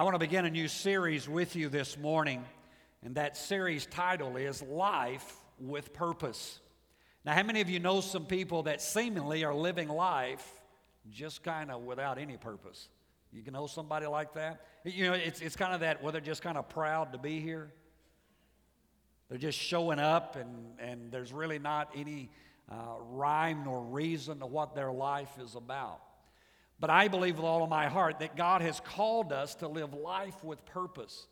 I 0.00 0.02
want 0.02 0.14
to 0.14 0.18
begin 0.18 0.46
a 0.46 0.50
new 0.50 0.66
series 0.66 1.28
with 1.28 1.54
you 1.54 1.68
this 1.68 1.98
morning, 1.98 2.42
and 3.04 3.16
that 3.16 3.36
series 3.36 3.84
title 3.84 4.38
is 4.38 4.62
Life 4.62 5.36
with 5.58 5.92
Purpose. 5.92 6.58
Now, 7.22 7.34
how 7.34 7.42
many 7.42 7.60
of 7.60 7.68
you 7.68 7.80
know 7.80 8.00
some 8.00 8.24
people 8.24 8.62
that 8.62 8.80
seemingly 8.80 9.44
are 9.44 9.54
living 9.54 9.88
life 9.88 10.62
just 11.10 11.42
kind 11.42 11.70
of 11.70 11.82
without 11.82 12.16
any 12.16 12.38
purpose? 12.38 12.88
You 13.30 13.42
can 13.42 13.52
know 13.52 13.66
somebody 13.66 14.06
like 14.06 14.32
that? 14.36 14.64
You 14.84 15.08
know, 15.08 15.12
it's, 15.12 15.42
it's 15.42 15.54
kind 15.54 15.74
of 15.74 15.80
that 15.80 16.02
where 16.02 16.12
they're 16.12 16.22
just 16.22 16.40
kind 16.40 16.56
of 16.56 16.70
proud 16.70 17.12
to 17.12 17.18
be 17.18 17.38
here. 17.38 17.70
They're 19.28 19.36
just 19.36 19.58
showing 19.58 19.98
up, 19.98 20.34
and, 20.34 20.78
and 20.78 21.12
there's 21.12 21.30
really 21.30 21.58
not 21.58 21.90
any 21.94 22.30
uh, 22.72 22.74
rhyme 23.10 23.64
nor 23.66 23.82
reason 23.82 24.38
to 24.38 24.46
what 24.46 24.74
their 24.74 24.92
life 24.92 25.38
is 25.38 25.56
about. 25.56 26.00
But 26.80 26.90
I 26.90 27.08
believe 27.08 27.36
with 27.36 27.44
all 27.44 27.62
of 27.62 27.68
my 27.68 27.88
heart 27.88 28.20
that 28.20 28.36
God 28.36 28.62
has 28.62 28.80
called 28.80 29.32
us 29.32 29.54
to 29.56 29.68
live 29.68 29.92
life 29.92 30.42
with 30.42 30.64
purpose. 30.64 31.26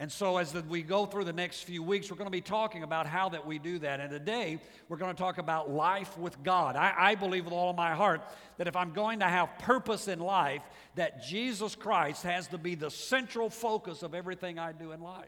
And 0.00 0.10
so, 0.12 0.36
as 0.36 0.54
we 0.54 0.82
go 0.82 1.06
through 1.06 1.24
the 1.24 1.32
next 1.32 1.64
few 1.64 1.82
weeks, 1.82 2.08
we're 2.08 2.16
going 2.16 2.28
to 2.28 2.30
be 2.30 2.40
talking 2.40 2.84
about 2.84 3.08
how 3.08 3.30
that 3.30 3.44
we 3.44 3.58
do 3.58 3.80
that. 3.80 3.98
And 3.98 4.10
today, 4.10 4.60
we're 4.88 4.96
going 4.96 5.14
to 5.14 5.20
talk 5.20 5.38
about 5.38 5.70
life 5.70 6.16
with 6.16 6.40
God. 6.44 6.76
I, 6.76 6.94
I, 6.96 7.14
believe 7.16 7.46
with 7.46 7.52
all 7.52 7.70
of 7.70 7.76
my 7.76 7.94
heart 7.94 8.22
that 8.58 8.68
if 8.68 8.76
I'm 8.76 8.92
going 8.92 9.18
to 9.18 9.26
have 9.26 9.58
purpose 9.58 10.06
in 10.06 10.20
life, 10.20 10.62
that 10.94 11.24
Jesus 11.24 11.74
Christ 11.74 12.22
has 12.22 12.46
to 12.48 12.58
be 12.58 12.76
the 12.76 12.92
central 12.92 13.50
focus 13.50 14.04
of 14.04 14.14
everything 14.14 14.56
I 14.56 14.70
do 14.70 14.92
in 14.92 15.00
life. 15.00 15.26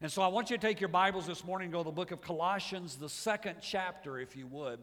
And 0.00 0.10
so, 0.10 0.22
I 0.22 0.28
want 0.28 0.48
you 0.48 0.56
to 0.56 0.66
take 0.66 0.80
your 0.80 0.88
Bibles 0.88 1.26
this 1.26 1.44
morning 1.44 1.66
and 1.66 1.72
go 1.74 1.80
to 1.80 1.84
the 1.84 1.92
book 1.92 2.12
of 2.12 2.22
Colossians, 2.22 2.96
the 2.96 3.10
second 3.10 3.56
chapter, 3.60 4.18
if 4.18 4.36
you 4.36 4.46
would. 4.46 4.78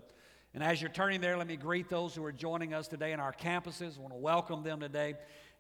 And 0.53 0.63
as 0.63 0.81
you're 0.81 0.89
turning 0.89 1.21
there, 1.21 1.38
let 1.38 1.48
me 1.48 1.58
greet 1.58 1.89
those 1.89 2.16
who 2.16 2.23
are 2.26 2.31
joining 2.31 2.73
us 2.73 2.88
today 2.88 3.12
in 3.12 3.20
our 3.20 3.34
campuses. 3.34 3.98
I 3.98 4.02
want 4.02 4.13
to 4.13 4.20
welcome 4.20 4.63
them 4.63 4.80
today. 4.80 5.13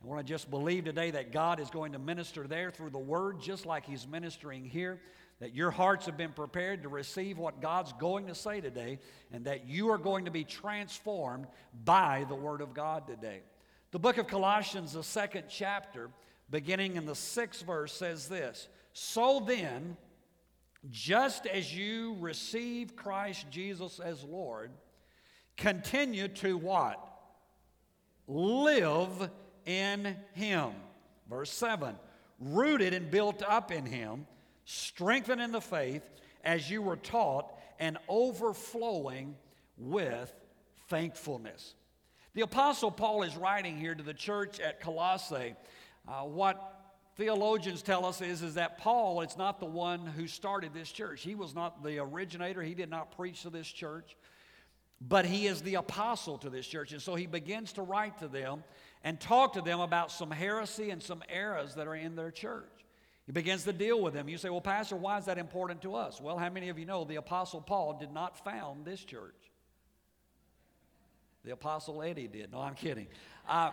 I 0.03 0.07
want 0.07 0.25
to 0.25 0.33
just 0.33 0.49
believe 0.49 0.85
today 0.85 1.11
that 1.11 1.31
God 1.31 1.59
is 1.59 1.69
going 1.69 1.91
to 1.91 1.99
minister 1.99 2.47
there 2.47 2.71
through 2.71 2.89
the 2.89 2.97
Word, 2.97 3.39
just 3.39 3.65
like 3.65 3.85
He's 3.85 4.07
ministering 4.07 4.65
here. 4.65 4.99
That 5.41 5.53
your 5.53 5.71
hearts 5.71 6.07
have 6.07 6.17
been 6.17 6.31
prepared 6.31 6.83
to 6.83 6.89
receive 6.89 7.37
what 7.37 7.61
God's 7.61 7.93
going 7.93 8.27
to 8.27 8.35
say 8.35 8.61
today, 8.61 8.99
and 9.31 9.45
that 9.45 9.67
you 9.67 9.89
are 9.91 9.97
going 9.97 10.25
to 10.25 10.31
be 10.31 10.43
transformed 10.43 11.45
by 11.85 12.25
the 12.27 12.35
Word 12.35 12.61
of 12.61 12.73
God 12.73 13.05
today. 13.07 13.41
The 13.91 13.99
book 13.99 14.17
of 14.17 14.27
Colossians, 14.27 14.93
the 14.93 15.03
second 15.03 15.45
chapter, 15.49 16.09
beginning 16.49 16.95
in 16.95 17.05
the 17.05 17.15
sixth 17.15 17.63
verse, 17.63 17.93
says 17.93 18.27
this 18.27 18.67
So 18.93 19.39
then, 19.45 19.97
just 20.89 21.45
as 21.45 21.75
you 21.75 22.15
receive 22.19 22.95
Christ 22.95 23.45
Jesus 23.49 23.99
as 23.99 24.23
Lord, 24.23 24.71
continue 25.57 26.27
to 26.27 26.57
what? 26.57 27.05
Live 28.27 29.29
in 29.65 30.15
Him. 30.33 30.71
Verse 31.29 31.51
7 31.51 31.95
rooted 32.39 32.93
and 32.93 33.11
built 33.11 33.43
up 33.43 33.71
in 33.71 33.85
Him, 33.85 34.25
strengthened 34.65 35.41
in 35.41 35.51
the 35.51 35.61
faith 35.61 36.03
as 36.43 36.69
you 36.69 36.81
were 36.81 36.95
taught, 36.95 37.51
and 37.79 37.97
overflowing 38.07 39.35
with 39.77 40.33
thankfulness. 40.87 41.75
The 42.33 42.41
Apostle 42.41 42.91
Paul 42.91 43.23
is 43.23 43.35
writing 43.35 43.77
here 43.77 43.95
to 43.95 44.03
the 44.03 44.13
church 44.13 44.59
at 44.59 44.79
Colossae 44.79 45.55
uh, 46.07 46.21
what 46.21 46.78
theologians 47.19 47.81
tell 47.81 48.05
us 48.05 48.21
is, 48.21 48.41
is 48.41 48.53
that 48.53 48.77
Paul 48.77 49.19
is 49.21 49.37
not 49.37 49.59
the 49.59 49.65
one 49.65 50.05
who 50.05 50.25
started 50.25 50.73
this 50.73 50.89
church. 50.89 51.21
He 51.21 51.35
was 51.35 51.53
not 51.53 51.83
the 51.83 51.99
originator, 51.99 52.63
he 52.63 52.73
did 52.73 52.89
not 52.89 53.15
preach 53.15 53.41
to 53.41 53.49
this 53.49 53.67
church, 53.67 54.15
but 55.01 55.25
he 55.25 55.45
is 55.45 55.61
the 55.61 55.75
apostle 55.75 56.37
to 56.37 56.49
this 56.49 56.65
church. 56.65 56.93
And 56.93 57.01
so 57.01 57.15
he 57.15 57.27
begins 57.27 57.73
to 57.73 57.81
write 57.81 58.19
to 58.19 58.29
them 58.29 58.63
and 59.03 59.19
talk 59.19 59.53
to 59.53 59.61
them 59.61 59.81
about 59.81 60.13
some 60.13 60.31
heresy 60.31 60.91
and 60.91 61.03
some 61.03 61.21
errors 61.27 61.75
that 61.75 61.87
are 61.87 61.95
in 61.95 62.15
their 62.15 62.31
church. 62.31 62.71
He 63.25 63.33
begins 63.33 63.65
to 63.65 63.73
deal 63.73 64.01
with 64.01 64.13
them. 64.13 64.29
You 64.29 64.37
say, 64.37 64.49
Well, 64.49 64.61
Pastor, 64.61 64.95
why 64.95 65.17
is 65.17 65.25
that 65.25 65.37
important 65.37 65.81
to 65.81 65.95
us? 65.95 66.21
Well, 66.21 66.37
how 66.37 66.49
many 66.49 66.69
of 66.69 66.79
you 66.79 66.85
know 66.85 67.03
the 67.03 67.17
Apostle 67.17 67.61
Paul 67.61 67.97
did 67.99 68.13
not 68.13 68.43
found 68.45 68.85
this 68.85 69.03
church? 69.03 69.35
The 71.43 71.51
Apostle 71.51 72.01
Eddie 72.01 72.27
did. 72.27 72.53
No, 72.53 72.61
I'm 72.61 72.75
kidding. 72.75 73.07
Uh, 73.47 73.71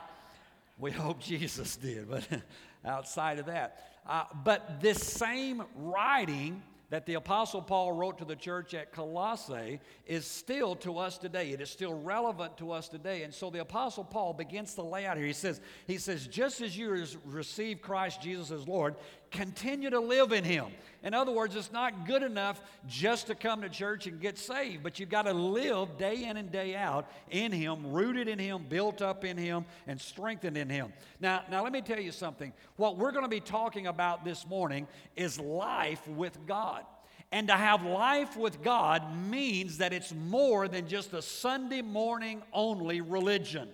we 0.78 0.91
hope 0.91 1.20
Jesus 1.20 1.76
did, 1.76 2.10
but 2.10 2.28
outside 2.86 3.38
of 3.38 3.47
that. 3.47 3.84
Uh, 4.08 4.24
but 4.44 4.80
this 4.80 5.02
same 5.02 5.62
writing 5.74 6.62
that 6.88 7.04
the 7.04 7.14
Apostle 7.14 7.60
Paul 7.60 7.92
wrote 7.92 8.19
to 8.19 8.24
the 8.24 8.36
church 8.36 8.72
at 8.72 8.92
Colossae 8.92 9.80
is 10.06 10.24
still 10.24 10.76
to 10.76 10.98
us 10.98 11.19
today. 11.19 11.50
It 11.50 11.60
is 11.60 11.69
still 11.69 11.94
relevant 11.94 12.56
to 12.58 12.70
us 12.70 12.88
today. 12.88 13.25
And 13.25 13.34
so 13.34 13.50
the 13.50 13.60
Apostle 13.60 14.04
Paul 14.04 14.32
begins 14.32 14.75
to 14.75 14.82
lay 14.82 15.04
out 15.04 15.16
here. 15.16 15.26
He 15.26 15.32
says, 15.32 15.60
he 15.88 15.98
says 15.98 16.28
just 16.28 16.60
as 16.60 16.78
you 16.78 17.04
received 17.25 17.82
Christ 17.82 18.22
Jesus 18.22 18.52
as 18.52 18.69
Lord, 18.69 18.94
continue 19.31 19.91
to 19.91 20.00
live 20.00 20.32
in 20.32 20.44
Him. 20.44 20.66
In 21.03 21.14
other 21.14 21.32
words, 21.32 21.54
it's 21.54 21.72
not 21.72 22.06
good 22.06 22.22
enough 22.22 22.60
just 22.88 23.28
to 23.28 23.34
come 23.34 23.62
to 23.62 23.69
church 23.69 24.06
and 24.06 24.20
get 24.20 24.38
saved, 24.38 24.82
but 24.82 24.98
you've 24.98 25.09
got 25.09 25.22
to 25.22 25.32
live 25.32 25.97
day 25.98 26.25
in 26.25 26.37
and 26.37 26.50
day 26.50 26.75
out 26.75 27.10
in 27.31 27.53
Him, 27.53 27.92
rooted 27.92 28.28
in 28.28 28.38
Him, 28.38 28.64
built 28.69 29.03
up 29.03 29.25
in 29.25 29.37
Him, 29.37 29.64
and 29.87 30.00
strengthened 30.00 30.56
in 30.56 30.69
Him. 30.69 30.92
Now, 31.20 31.42
now 31.50 31.62
let 31.62 31.72
me 31.72 31.81
tell 31.81 32.00
you 32.00 32.12
something. 32.12 32.53
What 32.76 32.97
we're 32.97 33.12
going 33.12 33.25
to 33.25 33.31
be 33.31 33.41
talking 33.41 33.87
about 33.87 34.25
this 34.25 34.47
morning 34.47 34.88
is 35.14 35.38
life 35.38 36.06
with 36.08 36.38
God. 36.47 36.84
And 37.32 37.48
to 37.48 37.54
have 37.54 37.84
life 37.84 38.37
with 38.37 38.62
God 38.62 39.16
means 39.16 39.78
that 39.78 39.93
it's 39.93 40.14
more 40.14 40.69
than 40.69 40.88
just 40.88 41.12
a 41.12 41.22
Sunday 41.22 41.82
morning 41.82 42.43
only 42.53 43.00
religion. 43.00 43.69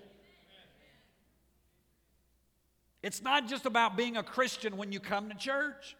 It's 3.02 3.22
not 3.22 3.48
just 3.48 3.66
about 3.66 3.96
being 3.96 4.16
a 4.16 4.22
Christian 4.22 4.76
when 4.76 4.92
you 4.92 5.00
come 5.00 5.28
to 5.28 5.34
church. 5.34 5.96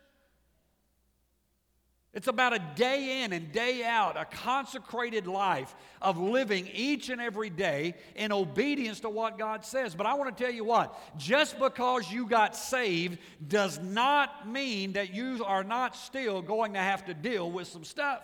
It's 2.15 2.29
about 2.29 2.53
a 2.53 2.59
day 2.77 3.23
in 3.23 3.33
and 3.33 3.53
day 3.53 3.85
out, 3.85 4.19
a 4.19 4.27
consecrated 4.27 5.27
life 5.27 5.75
of 6.03 6.19
living 6.19 6.69
each 6.75 7.09
and 7.09 7.23
every 7.23 7.49
day 7.49 7.95
in 8.15 8.33
obedience 8.33 9.01
to 9.01 9.09
what 9.09 9.39
God 9.39 9.65
says. 9.65 9.95
But 9.95 10.05
I 10.05 10.13
want 10.15 10.37
to 10.37 10.45
tell 10.45 10.53
you 10.53 10.63
what, 10.63 10.95
just 11.17 11.59
because 11.59 12.13
you 12.13 12.27
got 12.27 12.55
saved 12.55 13.19
does 13.49 13.79
not 13.79 14.47
mean 14.47 14.93
that 14.93 15.15
you 15.15 15.43
are 15.47 15.65
not 15.65 15.97
still 15.97 16.43
going 16.43 16.75
to 16.75 16.81
have 16.81 17.07
to 17.07 17.15
deal 17.15 17.51
with 17.51 17.67
some 17.69 17.85
stuff. 17.85 18.21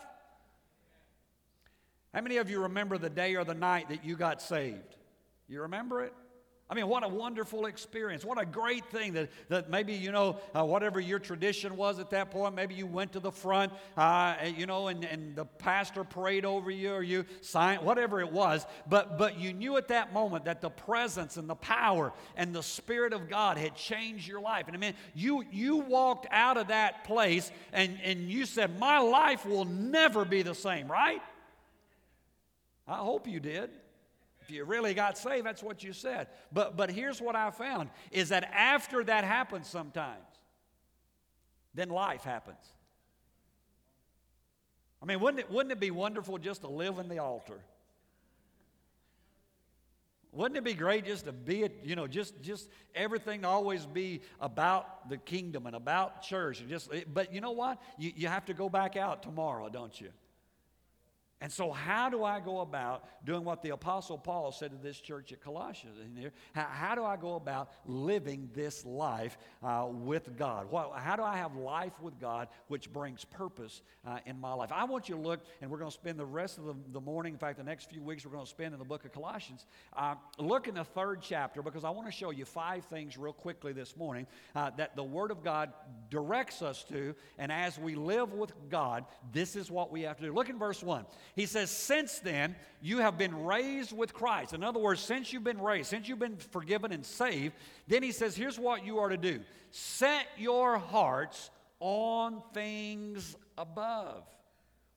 How 2.13 2.21
many 2.21 2.37
of 2.37 2.51
you 2.51 2.61
remember 2.61 2.99
the 2.99 3.11
day 3.11 3.37
or 3.37 3.45
the 3.45 3.55
night 3.55 3.89
that 3.89 4.05
you 4.05 4.17
got 4.17 4.43
saved? 4.43 4.97
You 5.49 5.63
remember 5.63 6.05
it? 6.05 6.13
I 6.71 6.75
mean, 6.75 6.87
what 6.87 7.03
a 7.03 7.09
wonderful 7.09 7.65
experience. 7.65 8.27
What 8.27 8.39
a 8.39 8.45
great 8.45 8.85
thing 8.91 9.15
that, 9.15 9.31
that 9.49 9.71
maybe, 9.71 9.95
you 9.95 10.13
know, 10.13 10.39
uh, 10.55 10.65
whatever 10.65 11.01
your 11.01 11.19
tradition 11.19 11.79
was 11.79 11.99
at 11.99 12.11
that 12.11 12.31
point, 12.31 12.55
maybe 12.55 12.75
you 12.75 12.87
went 12.87 13.13
to 13.13 13.21
the 13.21 13.33
front, 13.33 13.73
uh, 13.97 14.35
you 14.55 14.67
know, 14.67 14.89
and, 14.89 15.03
and 15.03 15.35
the 15.35 15.47
pastor 15.47 16.05
prayed 16.05 16.45
over 16.45 16.71
you 16.71 16.93
or 16.93 17.03
you 17.03 17.25
signed, 17.41 17.83
whatever 17.83 18.21
it 18.21 18.31
was. 18.31 18.67
But, 18.87 19.17
but 19.17 19.41
you 19.41 19.55
knew 19.55 19.79
at 19.79 19.89
that 19.89 20.13
moment 20.13 20.45
that 20.45 20.61
the 20.61 20.69
presence 20.69 21.39
and 21.39 21.49
the 21.49 21.55
power 21.55 22.13
and 22.37 22.55
the 22.55 22.63
Spirit 22.63 23.15
of 23.15 23.31
God 23.31 23.57
had 23.57 23.75
changed 23.75 24.29
your 24.29 24.43
life. 24.43 24.67
And 24.67 24.77
I 24.77 24.79
mean, 24.79 24.95
you, 25.15 25.45
you 25.51 25.79
walked 25.79 26.27
out 26.31 26.59
of 26.59 26.69
that 26.69 27.05
place 27.05 27.51
and, 27.73 27.99
and 28.05 28.31
you 28.31 28.45
said, 28.45 28.79
My 28.79 28.99
life 28.99 29.47
will 29.47 29.65
never 29.65 30.27
be 30.27 30.43
the 30.43 30.55
same, 30.55 30.87
right? 30.91 31.23
I 32.87 32.97
hope 32.97 33.27
you 33.27 33.41
did. 33.41 33.71
You 34.51 34.65
really 34.65 34.95
got 34.95 35.19
saved, 35.19 35.47
that's 35.47 35.63
what 35.63 35.83
you 35.83 35.93
said. 35.93 36.29
But, 36.53 36.77
but 36.77 36.91
here's 36.91 37.21
what 37.21 37.37
I 37.37 37.51
found 37.51 37.91
is 38.11 38.31
that 38.31 38.45
after 38.53 39.05
that 39.05 39.25
happens 39.25 39.69
sometimes, 39.69 40.25
then 41.75 41.89
life 41.91 42.25
happens. 42.25 42.73
I 45.03 45.07
mean, 45.07 45.21
wouldn't 45.21 45.41
it, 45.41 45.51
wouldn't 45.51 45.73
it 45.73 45.81
be 45.81 45.91
wonderful 45.91 46.39
just 46.39 46.63
to 46.63 46.69
live 46.69 46.99
in 46.99 47.09
the 47.09 47.19
altar? 47.19 47.61
Wouldn't 50.33 50.59
it 50.59 50.65
be 50.65 50.75
great 50.75 51.07
just 51.07 51.25
to 51.25 51.33
be 51.33 51.63
it, 51.63 51.81
you 51.85 51.97
know, 51.97 52.07
just 52.07 52.41
just 52.43 52.69
everything 52.95 53.43
to 53.43 53.49
always 53.49 53.87
be 53.87 54.21
about 54.41 55.09
the 55.09 55.17
kingdom 55.17 55.67
and 55.67 55.75
about 55.75 56.23
church 56.23 56.61
and 56.61 56.69
just 56.69 56.91
but 57.13 57.33
you 57.33 57.41
know 57.41 57.53
what? 57.53 57.81
You, 57.97 58.13
you 58.15 58.29
have 58.29 58.45
to 58.47 58.55
go 58.55 58.69
back 58.69 58.97
out 58.97 59.23
tomorrow, 59.23 59.69
don't 59.69 59.99
you? 59.99 60.11
And 61.41 61.53
so, 61.53 61.71
how 61.71 62.11
do 62.11 62.25
I 62.25 62.41
go 62.41 62.61
about 62.61 63.05
doing 63.25 63.45
what 63.45 63.63
the 63.63 63.71
Apostle 63.71 64.19
Paul 64.19 64.51
said 64.51 64.73
to 64.73 64.77
this 64.77 64.99
church 64.99 65.33
at 65.33 65.41
Colossians? 65.41 65.97
in 66.01 66.33
How, 66.53 66.67
how 66.69 66.95
do 66.97 67.05
I 67.05 67.17
go 67.17 67.35
about 67.35 67.71
living 67.87 68.51
this 68.55 68.85
life 68.85 69.39
uh, 69.63 69.87
with 69.89 70.37
God? 70.37 70.67
how 70.97 71.15
do 71.15 71.23
I 71.23 71.37
have 71.37 71.55
life 71.55 71.93
with 72.01 72.19
God 72.19 72.49
which 72.67 72.93
brings 72.93 73.25
purpose 73.25 73.83
uh, 74.05 74.19
in 74.27 74.41
my 74.41 74.53
life? 74.53 74.73
I 74.73 74.83
want 74.85 75.09
you 75.09 75.15
to 75.15 75.21
look, 75.21 75.41
and 75.63 75.71
we're 75.71 75.79
going 75.79 75.91
to 75.91 75.95
spend 75.95 76.19
the 76.19 76.27
rest 76.27 76.59
of 76.59 76.65
the, 76.65 76.75
the, 76.93 77.01
morning, 77.01 77.35
in 77.35 77.39
fact, 77.39 77.59
the 77.59 77.65
next 77.65 77.89
few 77.89 78.03
weeks, 78.03 78.27
we're 78.27 78.33
going 78.33 78.45
to 78.45 78.51
spend 78.51 78.73
in 78.73 78.81
the 78.81 78.85
book 78.85 79.05
of 79.05 79.13
Colossians. 79.13 79.65
Uh, 79.97 80.17
look 80.39 80.67
in 80.67 80.75
the 80.75 80.85
third 80.85 81.21
chapter 81.23 81.63
because 81.63 81.85
I 81.85 81.91
want 81.91 82.09
to 82.09 82.13
show 82.13 82.31
you 82.31 82.47
five 82.47 82.85
things 82.87 83.17
real 83.17 83.33
quickly 83.33 83.73
this 83.73 83.97
morning 83.97 84.27
uh, 84.57 84.71
that 84.77 84.97
the 84.97 85.05
Word 85.05 85.31
of 85.31 85.45
God 85.45 85.73
directs 86.11 86.63
us 86.63 86.83
to. 86.85 87.15
And 87.39 87.53
as 87.53 87.79
we 87.79 87.95
live 87.95 88.33
with 88.33 88.53
God, 88.69 89.05
this 89.33 89.55
is 89.55 89.71
what 89.71 89.93
we 89.93 90.03
have 90.03 90.17
to 90.17 90.25
do. 90.25 90.33
Look 90.33 90.49
in 90.49 90.59
verse 90.59 90.83
1. 90.83 91.07
He 91.35 91.47
says, 91.47 91.71
Since 91.71 92.19
then, 92.21 92.57
you 92.81 92.99
have 92.99 93.19
been 93.19 93.45
raised 93.45 93.97
with 93.97 94.13
Christ. 94.15 94.53
In 94.53 94.63
other 94.63 94.81
words, 94.81 95.01
since 95.01 95.33
you've 95.33 95.45
been 95.45 95.61
raised, 95.61 95.91
since 95.91 96.09
you've 96.09 96.19
been 96.19 96.37
forgiven 96.37 96.93
and 96.93 97.05
saved, 97.05 97.55
then 97.87 98.03
he 98.03 98.13
says, 98.13 98.37
Here's 98.37 98.59
what 98.59 98.85
you 98.85 98.99
are 98.99 99.09
to 99.09 99.17
do 99.17 99.41
set 99.71 100.27
your 100.37 100.79
hearts 100.79 101.51
on 101.81 102.43
things 102.53 103.37
above 103.57 104.25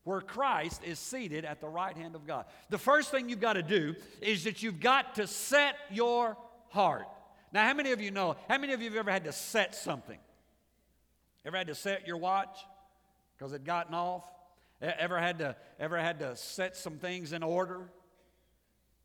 where 0.04 0.22
Christ 0.22 0.82
is 0.84 0.98
seated 0.98 1.46
at 1.46 1.62
the 1.62 1.68
right 1.68 1.96
hand 1.96 2.16
of 2.16 2.26
God. 2.26 2.46
The 2.70 2.78
first 2.78 3.12
thing 3.12 3.30
you've 3.30 3.40
got 3.40 3.54
to 3.54 3.64
do 3.64 3.96
is 4.20 4.46
that 4.46 4.64
you've 4.64 4.80
got 4.80 5.16
to 5.16 5.28
set 5.28 5.76
your 5.92 6.38
heart. 6.70 7.08
Now, 7.54 7.68
how 7.68 7.74
many 7.74 7.92
of 7.92 8.02
you 8.02 8.12
know, 8.12 8.36
how 8.48 8.58
many 8.58 8.74
of 8.74 8.82
you 8.82 8.90
have 8.90 8.98
ever 8.98 9.12
had 9.12 9.26
to 9.26 9.32
set 9.32 9.76
something? 9.76 10.18
Ever 11.46 11.58
had 11.58 11.68
to 11.68 11.76
set 11.76 12.08
your 12.08 12.18
watch 12.18 12.66
because 13.38 13.54
it 13.54 13.64
gotten 13.64 13.94
off? 13.94 14.24
Ever 14.82 15.20
had 15.20 15.40
to 15.40 15.56
ever 15.80 15.98
had 15.98 16.20
to 16.20 16.36
set 16.36 16.76
some 16.76 16.98
things 16.98 17.34
in 17.34 17.44
order? 17.44 17.92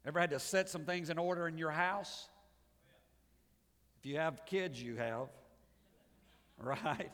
Ever 0.06 0.20
had 0.20 0.30
to 0.30 0.40
set 0.40 0.68
some 0.68 0.84
things 0.84 1.10
in 1.10 1.18
order 1.18 1.48
in 1.48 1.58
your 1.58 1.70
house? 1.70 2.28
If 3.98 4.06
you 4.06 4.16
have 4.18 4.46
kids, 4.46 4.80
you 4.80 4.96
have, 4.96 5.28
right? 6.58 7.10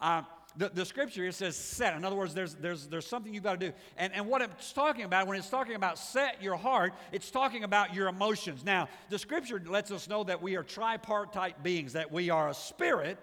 Um, 0.00 0.26
the, 0.56 0.68
the 0.68 0.84
scripture 0.84 1.24
it 1.26 1.34
says 1.34 1.56
set. 1.56 1.96
In 1.96 2.04
other 2.04 2.16
words, 2.16 2.34
there's, 2.34 2.54
there's, 2.54 2.86
there's 2.86 3.06
something 3.06 3.32
you've 3.32 3.42
got 3.42 3.58
to 3.58 3.70
do. 3.70 3.72
And, 3.96 4.12
and 4.12 4.26
what 4.26 4.42
it's 4.42 4.72
talking 4.72 5.04
about, 5.04 5.26
when 5.26 5.38
it's 5.38 5.48
talking 5.48 5.74
about 5.74 5.98
set 5.98 6.42
your 6.42 6.56
heart, 6.56 6.92
it's 7.12 7.30
talking 7.30 7.64
about 7.64 7.94
your 7.94 8.08
emotions. 8.08 8.64
Now, 8.64 8.88
the 9.10 9.18
scripture 9.18 9.62
lets 9.64 9.90
us 9.90 10.08
know 10.08 10.24
that 10.24 10.42
we 10.42 10.56
are 10.56 10.62
tripartite 10.62 11.62
beings, 11.62 11.94
that 11.94 12.12
we 12.12 12.30
are 12.30 12.50
a 12.50 12.54
spirit 12.54 13.18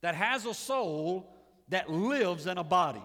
that 0.00 0.14
has 0.14 0.46
a 0.46 0.54
soul 0.54 1.34
that 1.68 1.90
lives 1.90 2.46
in 2.46 2.58
a 2.58 2.64
body. 2.64 3.02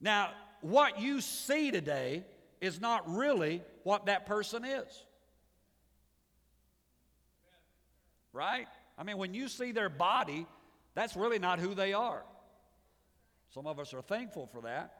Now, 0.00 0.30
what 0.60 1.00
you 1.00 1.20
see 1.20 1.70
today 1.70 2.24
is 2.60 2.80
not 2.80 3.08
really 3.14 3.62
what 3.82 4.06
that 4.06 4.26
person 4.26 4.64
is. 4.64 5.04
Right? 8.32 8.66
I 8.98 9.02
mean, 9.02 9.18
when 9.18 9.34
you 9.34 9.48
see 9.48 9.72
their 9.72 9.88
body, 9.88 10.46
that's 10.94 11.16
really 11.16 11.38
not 11.38 11.58
who 11.58 11.74
they 11.74 11.92
are. 11.92 12.22
Some 13.54 13.66
of 13.66 13.78
us 13.78 13.94
are 13.94 14.02
thankful 14.02 14.46
for 14.46 14.62
that. 14.62 14.92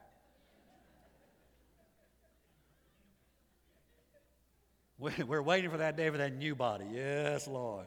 We're 4.99 5.43
waiting 5.43 5.69
for 5.69 5.77
that 5.77 5.95
day 5.95 6.09
for 6.09 6.17
that 6.17 6.33
new 6.33 6.55
body. 6.55 6.85
Yes, 6.91 7.47
Lord. 7.47 7.85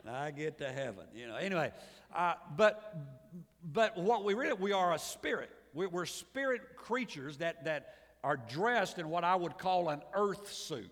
And 0.00 0.16
I 0.16 0.30
get 0.30 0.58
to 0.58 0.72
heaven. 0.72 1.04
You 1.14 1.28
know. 1.28 1.36
Anyway, 1.36 1.72
uh, 2.14 2.34
but 2.56 2.96
but 3.62 3.98
what 3.98 4.24
we 4.24 4.32
really 4.32 4.54
we 4.54 4.72
are 4.72 4.94
a 4.94 4.98
spirit. 4.98 5.50
We're, 5.74 6.06
spirit 6.06 6.76
creatures 6.76 7.38
that, 7.38 7.64
that 7.64 7.94
are 8.24 8.36
dressed 8.36 8.98
in 8.98 9.08
what 9.08 9.24
I 9.24 9.36
would 9.36 9.58
call 9.58 9.88
an 9.88 10.02
earth 10.14 10.52
suit. 10.52 10.90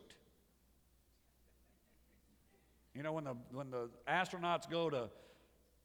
You 2.95 3.03
know, 3.03 3.13
when 3.13 3.25
the, 3.25 3.35
when 3.53 3.71
the 3.71 3.91
astronauts 4.09 4.71
go 4.71 4.89
to 4.89 5.11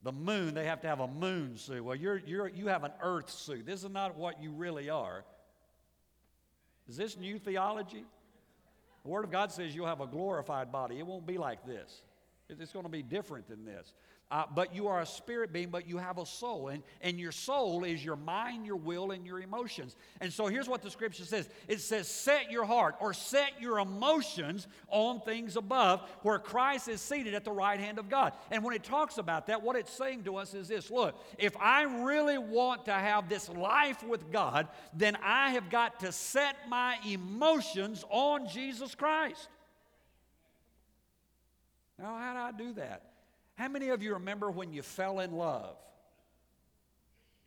the 0.03 0.11
moon, 0.11 0.53
they 0.53 0.65
have 0.65 0.81
to 0.81 0.87
have 0.87 0.99
a 0.99 1.07
moon 1.07 1.57
suit. 1.57 1.83
Well, 1.83 1.95
you're, 1.95 2.17
you're, 2.25 2.47
you 2.47 2.67
have 2.67 2.83
an 2.83 2.93
earth 3.01 3.29
suit. 3.29 3.65
This 3.65 3.83
is 3.83 3.89
not 3.89 4.15
what 4.15 4.41
you 4.41 4.51
really 4.51 4.89
are. 4.89 5.23
Is 6.87 6.97
this 6.97 7.17
new 7.17 7.37
theology? 7.37 8.05
The 9.03 9.09
Word 9.09 9.25
of 9.25 9.31
God 9.31 9.51
says 9.51 9.75
you'll 9.75 9.87
have 9.87 10.01
a 10.01 10.07
glorified 10.07 10.71
body. 10.71 10.99
It 10.99 11.05
won't 11.05 11.25
be 11.25 11.37
like 11.37 11.65
this, 11.65 12.01
it's 12.49 12.73
going 12.73 12.85
to 12.85 12.91
be 12.91 13.03
different 13.03 13.47
than 13.47 13.65
this. 13.65 13.93
Uh, 14.31 14.45
but 14.55 14.73
you 14.73 14.87
are 14.87 15.01
a 15.01 15.05
spirit 15.05 15.51
being, 15.51 15.69
but 15.69 15.85
you 15.85 15.97
have 15.97 16.17
a 16.17 16.25
soul. 16.25 16.69
And, 16.69 16.83
and 17.01 17.19
your 17.19 17.33
soul 17.33 17.83
is 17.83 18.03
your 18.03 18.15
mind, 18.15 18.65
your 18.65 18.77
will, 18.77 19.11
and 19.11 19.25
your 19.25 19.41
emotions. 19.41 19.97
And 20.21 20.31
so 20.31 20.47
here's 20.47 20.69
what 20.69 20.81
the 20.81 20.89
scripture 20.89 21.25
says 21.25 21.49
it 21.67 21.81
says, 21.81 22.07
set 22.07 22.49
your 22.49 22.63
heart 22.63 22.95
or 23.01 23.13
set 23.13 23.59
your 23.59 23.79
emotions 23.79 24.69
on 24.87 25.19
things 25.19 25.57
above 25.57 26.09
where 26.21 26.39
Christ 26.39 26.87
is 26.87 27.01
seated 27.01 27.33
at 27.33 27.43
the 27.43 27.51
right 27.51 27.77
hand 27.77 27.99
of 27.99 28.07
God. 28.09 28.31
And 28.51 28.63
when 28.63 28.73
it 28.73 28.85
talks 28.85 29.17
about 29.17 29.47
that, 29.47 29.61
what 29.61 29.75
it's 29.75 29.91
saying 29.91 30.23
to 30.23 30.37
us 30.37 30.53
is 30.53 30.69
this 30.69 30.89
look, 30.89 31.21
if 31.37 31.57
I 31.57 31.83
really 31.83 32.37
want 32.37 32.85
to 32.85 32.93
have 32.93 33.27
this 33.27 33.49
life 33.49 34.01
with 34.01 34.31
God, 34.31 34.69
then 34.93 35.17
I 35.21 35.51
have 35.51 35.69
got 35.69 35.99
to 35.99 36.13
set 36.13 36.55
my 36.69 36.95
emotions 37.05 38.05
on 38.09 38.47
Jesus 38.47 38.95
Christ. 38.95 39.49
Now, 41.99 42.15
how 42.17 42.33
do 42.33 42.39
I 42.39 42.51
do 42.57 42.73
that? 42.75 43.10
How 43.61 43.67
many 43.67 43.89
of 43.89 44.01
you 44.01 44.13
remember 44.13 44.49
when 44.49 44.73
you 44.73 44.81
fell 44.81 45.19
in 45.19 45.33
love? 45.33 45.75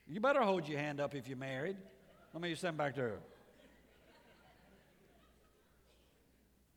You 0.06 0.20
better 0.20 0.42
hold 0.42 0.68
your 0.68 0.78
hand 0.78 1.00
up 1.00 1.12
if 1.16 1.26
you're 1.26 1.36
married. 1.36 1.76
Let 2.32 2.40
me 2.40 2.54
stand 2.54 2.76
back 2.76 2.94
there. 2.94 3.18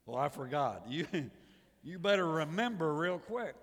Well, 0.08 0.18
I 0.18 0.30
forgot. 0.30 0.86
You, 0.90 1.06
you 1.84 2.00
better 2.00 2.26
remember 2.26 2.92
real 2.96 3.20
quick. 3.20 3.54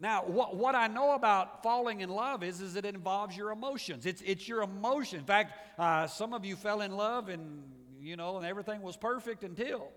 Now, 0.00 0.24
what, 0.24 0.56
what 0.56 0.74
I 0.74 0.88
know 0.88 1.14
about 1.14 1.62
falling 1.62 2.00
in 2.00 2.08
love 2.08 2.42
is, 2.42 2.60
is 2.60 2.74
it 2.74 2.84
involves 2.84 3.36
your 3.36 3.52
emotions. 3.52 4.04
It's, 4.04 4.20
it's 4.22 4.48
your 4.48 4.62
emotion. 4.62 5.20
In 5.20 5.26
fact, 5.26 5.52
uh, 5.78 6.08
some 6.08 6.34
of 6.34 6.44
you 6.44 6.56
fell 6.56 6.80
in 6.80 6.96
love 6.96 7.28
and, 7.28 7.62
you 8.00 8.16
know, 8.16 8.36
and 8.36 8.44
everything 8.44 8.82
was 8.82 8.96
perfect 8.96 9.44
until. 9.44 9.92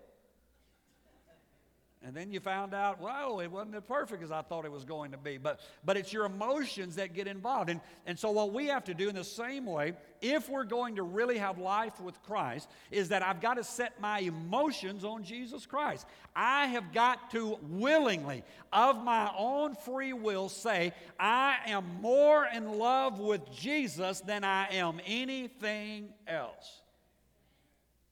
And 2.06 2.14
then 2.14 2.30
you 2.30 2.38
found 2.38 2.74
out, 2.74 3.00
well, 3.00 3.40
it 3.40 3.46
wasn't 3.46 3.76
as 3.76 3.82
perfect 3.82 4.22
as 4.22 4.30
I 4.30 4.42
thought 4.42 4.66
it 4.66 4.70
was 4.70 4.84
going 4.84 5.12
to 5.12 5.16
be. 5.16 5.38
But, 5.38 5.60
but 5.86 5.96
it's 5.96 6.12
your 6.12 6.26
emotions 6.26 6.96
that 6.96 7.14
get 7.14 7.26
involved. 7.26 7.70
And, 7.70 7.80
and 8.04 8.18
so, 8.18 8.30
what 8.30 8.52
we 8.52 8.66
have 8.66 8.84
to 8.84 8.94
do 8.94 9.08
in 9.08 9.14
the 9.14 9.24
same 9.24 9.64
way, 9.64 9.94
if 10.20 10.50
we're 10.50 10.64
going 10.64 10.96
to 10.96 11.02
really 11.02 11.38
have 11.38 11.58
life 11.58 11.98
with 12.00 12.22
Christ, 12.22 12.68
is 12.90 13.08
that 13.08 13.22
I've 13.22 13.40
got 13.40 13.54
to 13.54 13.64
set 13.64 13.98
my 14.02 14.18
emotions 14.18 15.02
on 15.02 15.24
Jesus 15.24 15.64
Christ. 15.64 16.06
I 16.36 16.66
have 16.66 16.92
got 16.92 17.30
to 17.30 17.58
willingly, 17.62 18.44
of 18.70 19.02
my 19.02 19.32
own 19.38 19.74
free 19.74 20.12
will, 20.12 20.50
say, 20.50 20.92
I 21.18 21.56
am 21.68 21.86
more 22.02 22.46
in 22.54 22.78
love 22.78 23.18
with 23.18 23.50
Jesus 23.50 24.20
than 24.20 24.44
I 24.44 24.68
am 24.72 25.00
anything 25.06 26.10
else. 26.26 26.82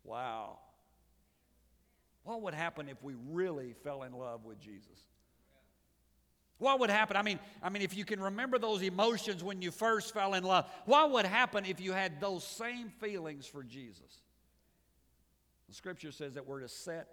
Wow. 0.02 0.60
What 2.24 2.42
would 2.42 2.54
happen 2.54 2.88
if 2.88 3.02
we 3.02 3.14
really 3.30 3.74
fell 3.82 4.02
in 4.04 4.12
love 4.12 4.44
with 4.44 4.60
Jesus? 4.60 5.08
What 6.58 6.78
would 6.78 6.90
happen? 6.90 7.16
I 7.16 7.22
mean, 7.22 7.40
I 7.60 7.70
mean, 7.70 7.82
if 7.82 7.96
you 7.96 8.04
can 8.04 8.20
remember 8.20 8.56
those 8.56 8.82
emotions 8.82 9.42
when 9.42 9.60
you 9.62 9.72
first 9.72 10.14
fell 10.14 10.34
in 10.34 10.44
love, 10.44 10.66
what 10.84 11.10
would 11.10 11.26
happen 11.26 11.64
if 11.64 11.80
you 11.80 11.92
had 11.92 12.20
those 12.20 12.44
same 12.44 12.88
feelings 12.88 13.46
for 13.46 13.64
Jesus? 13.64 14.20
The 15.68 15.74
scripture 15.74 16.12
says 16.12 16.34
that 16.34 16.46
we're 16.46 16.60
to 16.60 16.68
set 16.68 17.08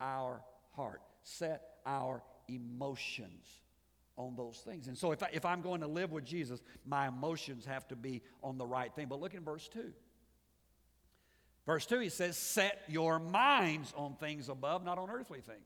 our 0.00 0.40
heart, 0.74 1.02
set 1.22 1.62
our 1.84 2.22
emotions 2.48 3.60
on 4.16 4.34
those 4.34 4.62
things. 4.66 4.88
And 4.88 4.96
so 4.96 5.12
if, 5.12 5.22
I, 5.22 5.28
if 5.32 5.44
I'm 5.44 5.60
going 5.60 5.82
to 5.82 5.86
live 5.86 6.12
with 6.12 6.24
Jesus, 6.24 6.62
my 6.86 7.08
emotions 7.08 7.66
have 7.66 7.86
to 7.88 7.96
be 7.96 8.22
on 8.42 8.56
the 8.56 8.66
right 8.66 8.94
thing. 8.94 9.08
But 9.08 9.20
look 9.20 9.34
in 9.34 9.44
verse 9.44 9.68
2. 9.68 9.92
Verse 11.66 11.84
2, 11.86 11.98
he 11.98 12.08
says, 12.08 12.36
Set 12.36 12.82
your 12.88 13.18
minds 13.18 13.92
on 13.96 14.14
things 14.14 14.48
above, 14.48 14.84
not 14.84 14.98
on 14.98 15.10
earthly 15.10 15.40
things. 15.40 15.58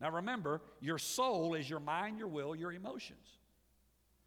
Now 0.00 0.10
remember, 0.10 0.60
your 0.80 0.98
soul 0.98 1.54
is 1.54 1.68
your 1.68 1.80
mind, 1.80 2.18
your 2.18 2.28
will, 2.28 2.54
your 2.54 2.72
emotions. 2.72 3.38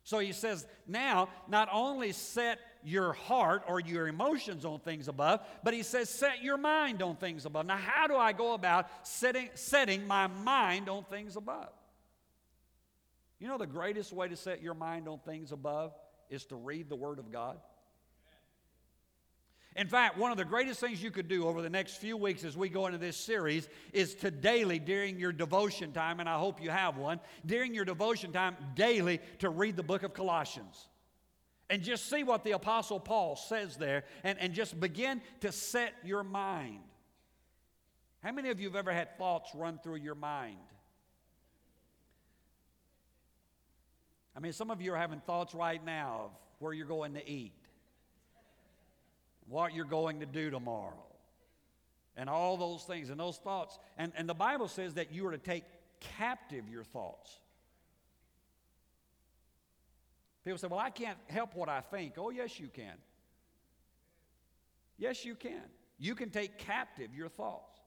So 0.07 0.19
he 0.19 0.31
says, 0.31 0.65
now, 0.88 1.27
not 1.50 1.67
only 1.69 2.13
set 2.13 2.60
your 2.81 3.12
heart 3.12 3.63
or 3.67 3.81
your 3.81 4.07
emotions 4.07 4.63
on 4.63 4.79
things 4.79 5.10
above, 5.10 5.41
but 5.65 5.74
he 5.74 5.84
says, 5.84 6.10
set 6.10 6.41
your 6.41 6.55
mind 6.55 7.01
on 7.01 7.17
things 7.17 7.46
above. 7.46 7.65
Now, 7.65 7.75
how 7.75 8.07
do 8.07 8.15
I 8.15 8.31
go 8.31 8.53
about 8.53 8.88
setting, 9.05 9.50
setting 9.53 10.07
my 10.07 10.27
mind 10.27 10.88
on 10.88 11.03
things 11.03 11.36
above? 11.36 11.74
You 13.38 13.50
know, 13.50 13.57
the 13.57 13.67
greatest 13.67 14.13
way 14.13 14.29
to 14.29 14.38
set 14.38 14.63
your 14.63 14.75
mind 14.75 15.10
on 15.10 15.19
things 15.19 15.51
above 15.51 15.93
is 16.29 16.46
to 16.46 16.55
read 16.55 16.88
the 16.88 16.96
Word 16.96 17.19
of 17.19 17.29
God. 17.29 17.57
In 19.77 19.88
fact, 19.88 20.17
one 20.17 20.31
of 20.31 20.38
the 20.38 20.46
greatest 20.46 20.79
things 20.79 21.03
you 21.03 21.12
could 21.12 21.27
do 21.27 21.48
over 21.48 21.62
the 21.62 21.69
next 21.69 21.98
few 21.98 22.17
weeks 22.17 22.43
as 22.43 22.57
we 22.57 22.67
go 22.67 22.88
into 22.88 22.98
this 22.98 23.15
series 23.15 23.69
is 23.93 24.15
to 24.15 24.31
daily, 24.31 24.79
during 24.79 25.19
your 25.19 25.31
devotion 25.31 25.91
time, 25.91 26.19
and 26.19 26.27
I 26.27 26.39
hope 26.39 26.60
you 26.60 26.72
have 26.72 26.98
one, 26.98 27.19
during 27.46 27.75
your 27.75 27.86
devotion 27.86 28.31
time, 28.31 28.57
daily 28.74 29.22
to 29.38 29.50
read 29.50 29.75
the 29.75 29.84
book 29.84 30.01
of 30.01 30.15
Colossians. 30.15 30.88
And 31.69 31.84
just 31.84 32.10
see 32.10 32.24
what 32.24 32.43
the 32.43 32.53
Apostle 32.53 33.00
Paul 33.00 33.36
says 33.36 33.77
there 33.77 34.05
and, 34.24 34.39
and 34.39 34.51
just 34.53 34.79
begin 34.79 35.22
to 35.41 35.51
set 35.51 35.93
your 36.03 36.24
mind. 36.24 36.79
How 38.24 38.31
many 38.31 38.50
of 38.50 38.60
you 38.60 38.67
have 38.69 38.75
ever 38.75 38.91
had 38.91 39.15
thoughts 39.19 39.51
run 39.53 39.79
through 39.84 39.98
your 39.98 40.15
mind? 40.15 40.57
I 44.36 44.39
mean, 44.39 44.53
some 44.53 44.72
of 44.72 44.81
you 44.81 44.93
are 44.93 44.98
having 44.98 45.19
thoughts 45.19 45.53
right 45.53 45.84
now 45.86 46.22
of 46.25 46.31
where 46.57 46.74
you're 46.74 46.88
going 46.88 47.13
to 47.13 47.29
eat 47.29 47.53
what 49.48 49.74
you're 49.74 49.86
going 49.86 50.20
to 50.20 50.25
do 50.25 50.50
tomorrow, 50.50 51.04
and 52.16 52.30
all 52.30 52.58
those 52.58 52.84
things 52.84 53.10
and 53.10 53.20
those 53.20 53.38
thoughts. 53.38 53.80
And, 53.98 54.12
and 54.16 54.27
the 54.27 54.34
Bible 54.34 54.68
says 54.68 54.96
that 54.96 55.12
you 55.12 55.25
are 55.27 55.32
to 55.32 55.38
take 55.38 55.63
captive 56.18 56.68
your 56.70 56.84
thoughts. 56.84 57.39
People 60.44 60.58
say, 60.58 60.68
Well, 60.68 60.80
I 60.80 60.89
can't 60.89 61.18
help 61.27 61.56
what 61.56 61.70
I 61.70 61.82
think. 61.82 62.13
Oh, 62.18 62.30
yes, 62.30 62.60
you 62.60 62.68
can. 62.68 62.94
Yes, 64.98 65.25
you 65.25 65.36
can. 65.36 65.63
You 66.00 66.16
can 66.16 66.30
take 66.30 66.58
captive 66.58 67.13
your 67.16 67.30
thoughts. 67.30 67.80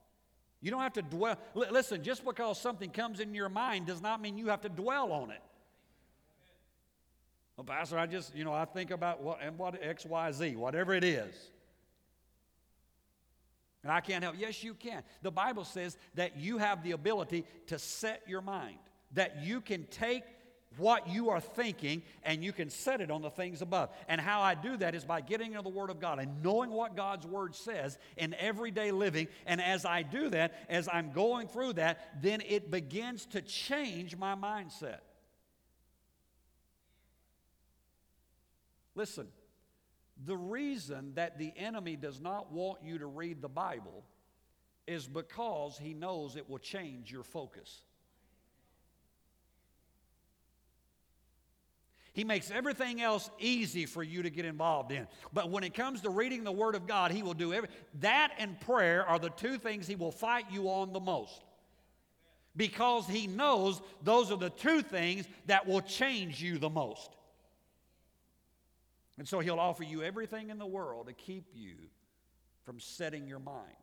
You 0.60 0.70
don't 0.70 0.82
have 0.82 0.92
to 0.94 1.02
dwell. 1.02 1.36
L- 1.56 1.66
listen, 1.70 2.02
just 2.02 2.24
because 2.24 2.60
something 2.60 2.90
comes 2.90 3.20
in 3.20 3.34
your 3.34 3.48
mind 3.48 3.86
does 3.86 4.02
not 4.02 4.20
mean 4.20 4.36
you 4.36 4.48
have 4.48 4.60
to 4.62 4.68
dwell 4.68 5.12
on 5.12 5.30
it. 5.30 5.40
Well, 7.56 7.64
Pastor, 7.64 7.98
I 7.98 8.06
just, 8.06 8.34
you 8.34 8.44
know, 8.44 8.52
I 8.52 8.64
think 8.64 8.90
about 8.90 9.22
what 9.22 9.40
and 9.42 9.58
what 9.58 9.78
X, 9.82 10.06
Y, 10.06 10.32
Z, 10.32 10.56
whatever 10.56 10.94
it 10.94 11.04
is. 11.04 11.34
And 13.82 13.90
I 13.90 14.00
can't 14.00 14.22
help. 14.22 14.36
Yes, 14.38 14.62
you 14.62 14.74
can. 14.74 15.02
The 15.22 15.30
Bible 15.30 15.64
says 15.64 15.96
that 16.14 16.36
you 16.36 16.58
have 16.58 16.82
the 16.82 16.92
ability 16.92 17.44
to 17.68 17.78
set 17.78 18.22
your 18.26 18.42
mind, 18.42 18.78
that 19.12 19.42
you 19.42 19.60
can 19.60 19.84
take 19.84 20.24
what 20.76 21.08
you 21.08 21.30
are 21.30 21.40
thinking 21.40 22.02
and 22.22 22.44
you 22.44 22.52
can 22.52 22.70
set 22.70 23.00
it 23.00 23.10
on 23.10 23.22
the 23.22 23.30
things 23.30 23.60
above. 23.60 23.90
And 24.08 24.20
how 24.20 24.40
I 24.40 24.54
do 24.54 24.76
that 24.76 24.94
is 24.94 25.04
by 25.04 25.20
getting 25.20 25.52
into 25.52 25.62
the 25.62 25.68
Word 25.68 25.90
of 25.90 25.98
God 25.98 26.18
and 26.18 26.42
knowing 26.42 26.70
what 26.70 26.94
God's 26.94 27.26
Word 27.26 27.54
says 27.54 27.98
in 28.16 28.34
everyday 28.34 28.92
living. 28.92 29.28
And 29.46 29.60
as 29.60 29.84
I 29.84 30.02
do 30.02 30.28
that, 30.30 30.54
as 30.68 30.88
I'm 30.92 31.10
going 31.12 31.48
through 31.48 31.74
that, 31.74 32.22
then 32.22 32.42
it 32.46 32.70
begins 32.70 33.26
to 33.26 33.42
change 33.42 34.16
my 34.16 34.34
mindset. 34.34 34.98
Listen, 38.94 39.28
the 40.24 40.36
reason 40.36 41.12
that 41.14 41.38
the 41.38 41.52
enemy 41.56 41.96
does 41.96 42.20
not 42.20 42.52
want 42.52 42.82
you 42.82 42.98
to 42.98 43.06
read 43.06 43.40
the 43.40 43.48
Bible 43.48 44.04
is 44.86 45.06
because 45.06 45.78
he 45.78 45.94
knows 45.94 46.36
it 46.36 46.48
will 46.48 46.58
change 46.58 47.10
your 47.10 47.22
focus. 47.22 47.82
He 52.12 52.24
makes 52.24 52.50
everything 52.50 53.00
else 53.00 53.30
easy 53.38 53.86
for 53.86 54.02
you 54.02 54.22
to 54.22 54.30
get 54.30 54.44
involved 54.44 54.90
in. 54.90 55.06
But 55.32 55.50
when 55.50 55.62
it 55.62 55.74
comes 55.74 56.00
to 56.02 56.10
reading 56.10 56.42
the 56.42 56.52
Word 56.52 56.74
of 56.74 56.86
God, 56.86 57.12
He 57.12 57.22
will 57.22 57.34
do 57.34 57.54
every 57.54 57.68
that 58.00 58.32
and 58.38 58.60
prayer 58.60 59.06
are 59.06 59.18
the 59.18 59.30
two 59.30 59.58
things 59.58 59.86
He 59.86 59.94
will 59.94 60.10
fight 60.10 60.46
you 60.50 60.68
on 60.68 60.92
the 60.92 61.00
most. 61.00 61.44
Because 62.56 63.06
He 63.06 63.28
knows 63.28 63.80
those 64.02 64.32
are 64.32 64.36
the 64.36 64.50
two 64.50 64.82
things 64.82 65.24
that 65.46 65.68
will 65.68 65.80
change 65.80 66.42
you 66.42 66.58
the 66.58 66.68
most. 66.68 67.16
And 69.18 69.28
so 69.28 69.40
He'll 69.40 69.60
offer 69.60 69.84
you 69.84 70.02
everything 70.02 70.50
in 70.50 70.58
the 70.58 70.66
world 70.66 71.06
to 71.06 71.12
keep 71.12 71.46
you 71.54 71.74
from 72.64 72.80
setting 72.80 73.26
your 73.26 73.38
mind. 73.38 73.76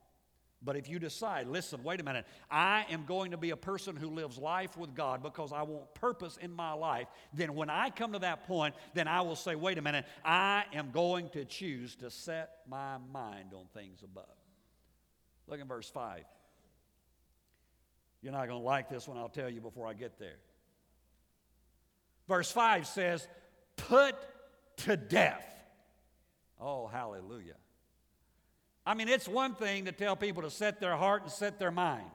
But 0.64 0.76
if 0.76 0.90
you 0.90 0.98
decide, 0.98 1.48
listen, 1.48 1.84
wait 1.84 2.00
a 2.02 2.04
minute, 2.04 2.26
I 2.50 2.86
am 2.90 3.06
going 3.06 3.32
to 3.32 3.38
be 3.38 3.52
a 3.52 3.58
person 3.58 3.96
who 3.96 4.10
lives 4.10 4.40
life 4.40 4.76
with 4.76 4.96
God 4.96 5.22
because 5.22 5.54
I 5.54 5.62
want 5.62 5.94
purpose 5.94 6.38
in 6.42 6.52
my 6.52 6.74
life, 6.74 7.08
then 7.32 7.54
when 7.54 7.70
I 7.70 7.92
come 7.92 8.14
to 8.14 8.20
that 8.20 8.48
point, 8.48 8.74
then 8.96 9.08
I 9.08 9.22
will 9.22 9.36
say, 9.36 9.54
wait 9.54 9.78
a 9.78 9.84
minute, 9.84 10.06
I 10.26 10.64
am 10.74 10.90
going 10.90 11.30
to 11.30 11.46
choose 11.46 11.96
to 11.98 12.10
set 12.10 12.62
my 12.68 12.98
mind 13.14 13.54
on 13.54 13.66
things 13.74 14.02
above. 14.02 14.26
Look 15.48 15.60
in 15.60 15.68
verse 15.68 15.90
5. 15.90 16.24
You're 18.24 18.34
not 18.34 18.48
going 18.48 18.60
to 18.60 18.66
like 18.66 18.90
this 18.90 19.08
one, 19.08 19.18
I'll 19.18 19.30
tell 19.30 19.50
you 19.50 19.62
before 19.62 19.88
I 19.88 19.94
get 19.94 20.18
there. 20.18 20.40
Verse 22.28 22.52
5 22.52 22.88
says, 22.88 23.28
Put 23.76 24.16
to 24.78 24.98
death. 24.98 25.44
Oh, 26.60 26.88
hallelujah. 26.88 27.56
I 28.86 28.94
mean, 28.94 29.10
it's 29.10 29.28
one 29.28 29.56
thing 29.56 29.86
to 29.86 29.92
tell 29.92 30.16
people 30.16 30.44
to 30.44 30.50
set 30.50 30.80
their 30.80 30.96
heart 30.96 31.24
and 31.24 31.32
set 31.32 31.60
their 31.60 31.72
mind. 31.72 32.10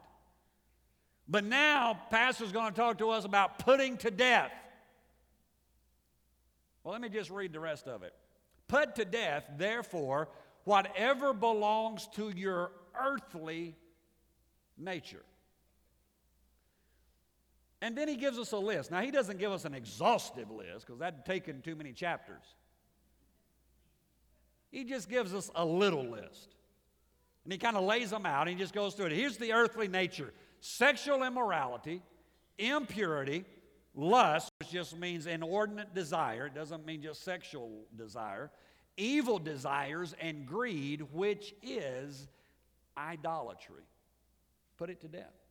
But 1.29 1.45
now, 1.45 2.01
Pastor's 2.11 2.53
going 2.53 2.73
to 2.73 2.77
talk 2.77 2.99
to 2.99 3.11
us 3.11 3.25
about 3.25 3.59
putting 3.59 3.97
to 3.99 4.11
death. 4.11 4.53
Well, 6.83 6.93
let 6.93 7.01
me 7.01 7.09
just 7.09 7.31
read 7.31 7.53
the 7.53 7.61
rest 7.61 7.87
of 7.87 8.03
it. 8.03 8.15
Put 8.69 8.97
to 8.97 9.05
death, 9.05 9.45
therefore, 9.57 10.29
whatever 10.65 11.33
belongs 11.33 12.09
to 12.15 12.31
your 12.31 12.73
earthly 12.99 13.77
nature. 14.79 15.25
And 17.83 17.99
then 17.99 18.07
he 18.07 18.15
gives 18.15 18.39
us 18.39 18.53
a 18.53 18.59
list. 18.59 18.93
Now, 18.93 19.01
he 19.01 19.11
doesn't 19.11 19.41
give 19.41 19.51
us 19.51 19.65
an 19.65 19.75
exhaustive 19.75 20.53
list 20.53 20.87
because 20.87 21.01
that'd 21.01 21.27
taken 21.27 21.61
too 21.61 21.75
many 21.75 21.93
chapters. 21.93 22.45
He 24.71 24.85
just 24.85 25.11
gives 25.11 25.35
us 25.35 25.51
a 25.57 25.65
little 25.65 26.05
list. 26.05 26.55
And 27.43 27.53
he 27.53 27.59
kind 27.59 27.77
of 27.77 27.83
lays 27.83 28.11
them 28.11 28.25
out 28.25 28.43
and 28.43 28.51
he 28.51 28.55
just 28.55 28.73
goes 28.73 28.95
through 28.95 29.07
it. 29.07 29.13
Here's 29.13 29.37
the 29.37 29.53
earthly 29.53 29.89
nature 29.89 30.33
sexual 30.61 31.25
immorality, 31.25 32.03
impurity, 32.57 33.45
lust, 33.97 34.49
which 34.61 34.71
just 34.71 34.97
means 34.97 35.27
inordinate 35.27 35.93
desire, 35.93 36.47
it 36.47 36.55
doesn't 36.55 36.87
mean 36.87 37.03
just 37.03 37.25
sexual 37.25 37.85
desire, 37.97 38.53
evil 38.97 39.41
desires, 39.41 40.15
and 40.21 40.47
greed, 40.47 41.03
which 41.13 41.53
is 41.65 42.29
idolatry. 42.97 43.83
Put 44.77 44.89
it 44.89 45.01
to 45.01 45.09
death. 45.09 45.42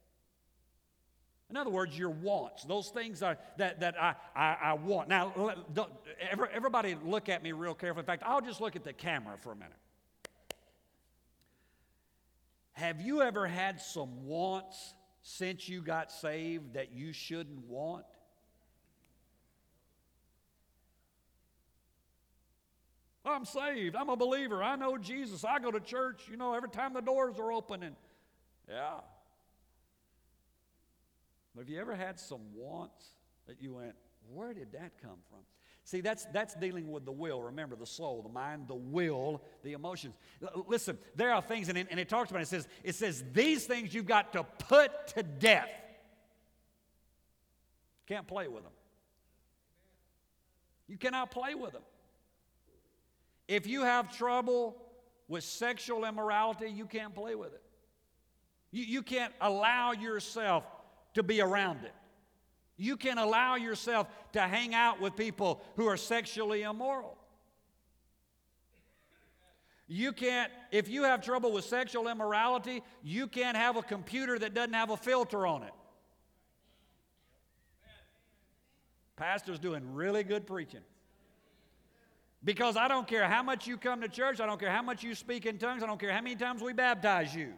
In 1.51 1.57
other 1.57 1.69
words, 1.69 1.97
your 1.97 2.09
wants, 2.09 2.63
those 2.63 2.87
things 2.89 3.21
are, 3.21 3.37
that, 3.57 3.81
that 3.81 4.01
I, 4.01 4.15
I, 4.33 4.57
I 4.63 4.73
want. 4.73 5.09
Now, 5.09 5.53
everybody 6.53 6.95
look 7.03 7.27
at 7.27 7.43
me 7.43 7.51
real 7.51 7.73
carefully. 7.73 8.03
In 8.03 8.05
fact, 8.05 8.23
I'll 8.25 8.39
just 8.39 8.61
look 8.61 8.77
at 8.77 8.85
the 8.85 8.93
camera 8.93 9.37
for 9.37 9.51
a 9.51 9.55
minute. 9.55 9.73
Have 12.71 13.01
you 13.01 13.21
ever 13.21 13.47
had 13.47 13.81
some 13.81 14.25
wants 14.25 14.93
since 15.23 15.67
you 15.67 15.81
got 15.81 16.09
saved 16.09 16.75
that 16.75 16.93
you 16.93 17.11
shouldn't 17.11 17.67
want? 17.67 18.05
I'm 23.25 23.43
saved. 23.43 23.97
I'm 23.97 24.09
a 24.09 24.15
believer. 24.15 24.63
I 24.63 24.77
know 24.77 24.97
Jesus. 24.97 25.43
I 25.43 25.59
go 25.59 25.69
to 25.69 25.81
church, 25.81 26.23
you 26.31 26.37
know, 26.37 26.53
every 26.53 26.69
time 26.69 26.93
the 26.93 27.01
doors 27.01 27.37
are 27.39 27.51
open. 27.51 27.95
Yeah. 28.69 29.01
But 31.55 31.61
have 31.61 31.69
you 31.69 31.79
ever 31.79 31.95
had 31.95 32.19
some 32.19 32.41
wants 32.55 33.05
that 33.47 33.61
you 33.61 33.73
went, 33.73 33.95
where 34.33 34.53
did 34.53 34.71
that 34.71 34.93
come 35.01 35.17
from? 35.29 35.39
See, 35.83 36.01
that's, 36.01 36.25
that's 36.25 36.53
dealing 36.55 36.91
with 36.91 37.05
the 37.05 37.11
will. 37.11 37.41
Remember, 37.41 37.75
the 37.75 37.87
soul, 37.87 38.21
the 38.21 38.29
mind, 38.29 38.67
the 38.67 38.75
will, 38.75 39.41
the 39.63 39.73
emotions. 39.73 40.15
L- 40.41 40.65
listen, 40.67 40.97
there 41.15 41.33
are 41.33 41.41
things, 41.41 41.69
and 41.69 41.77
it, 41.77 41.87
and 41.89 41.99
it 41.99 42.07
talks 42.07 42.29
about 42.29 42.39
it, 42.39 42.43
it 42.43 42.49
says, 42.49 42.67
it 42.83 42.95
says, 42.95 43.23
these 43.33 43.65
things 43.65 43.93
you've 43.93 44.05
got 44.05 44.33
to 44.33 44.43
put 44.43 45.07
to 45.07 45.23
death. 45.23 45.69
Can't 48.07 48.27
play 48.27 48.47
with 48.47 48.63
them. 48.63 48.71
You 50.87 50.97
cannot 50.97 51.31
play 51.31 51.55
with 51.55 51.71
them. 51.71 51.83
If 53.47 53.65
you 53.65 53.81
have 53.81 54.15
trouble 54.15 54.77
with 55.27 55.43
sexual 55.43 56.05
immorality, 56.05 56.69
you 56.69 56.85
can't 56.85 57.15
play 57.15 57.35
with 57.35 57.53
it. 57.53 57.61
You, 58.71 58.83
you 58.83 59.01
can't 59.01 59.33
allow 59.41 59.93
yourself 59.93 60.63
to 61.13 61.23
be 61.23 61.41
around 61.41 61.83
it. 61.83 61.93
You 62.77 62.97
can 62.97 63.17
allow 63.17 63.55
yourself 63.55 64.07
to 64.33 64.41
hang 64.41 64.73
out 64.73 64.99
with 64.99 65.15
people 65.15 65.61
who 65.75 65.87
are 65.87 65.97
sexually 65.97 66.63
immoral. 66.63 67.17
You 69.87 70.13
can't, 70.13 70.49
if 70.71 70.87
you 70.87 71.03
have 71.03 71.21
trouble 71.21 71.51
with 71.51 71.65
sexual 71.65 72.07
immorality, 72.07 72.81
you 73.03 73.27
can't 73.27 73.57
have 73.57 73.75
a 73.75 73.83
computer 73.83 74.39
that 74.39 74.53
doesn't 74.53 74.73
have 74.73 74.89
a 74.89 74.95
filter 74.95 75.45
on 75.45 75.63
it. 75.63 75.73
Pastor's 79.17 79.59
doing 79.59 79.93
really 79.93 80.23
good 80.23 80.47
preaching. 80.47 80.81
Because 82.43 82.75
I 82.75 82.87
don't 82.87 83.07
care 83.07 83.27
how 83.27 83.43
much 83.43 83.67
you 83.67 83.77
come 83.77 84.01
to 84.01 84.07
church, 84.07 84.39
I 84.39 84.47
don't 84.47 84.59
care 84.59 84.71
how 84.71 84.81
much 84.81 85.03
you 85.03 85.13
speak 85.13 85.45
in 85.45 85.59
tongues, 85.59 85.83
I 85.83 85.85
don't 85.85 85.99
care 85.99 86.11
how 86.11 86.21
many 86.21 86.35
times 86.35 86.63
we 86.63 86.73
baptize 86.73 87.35
you. 87.35 87.53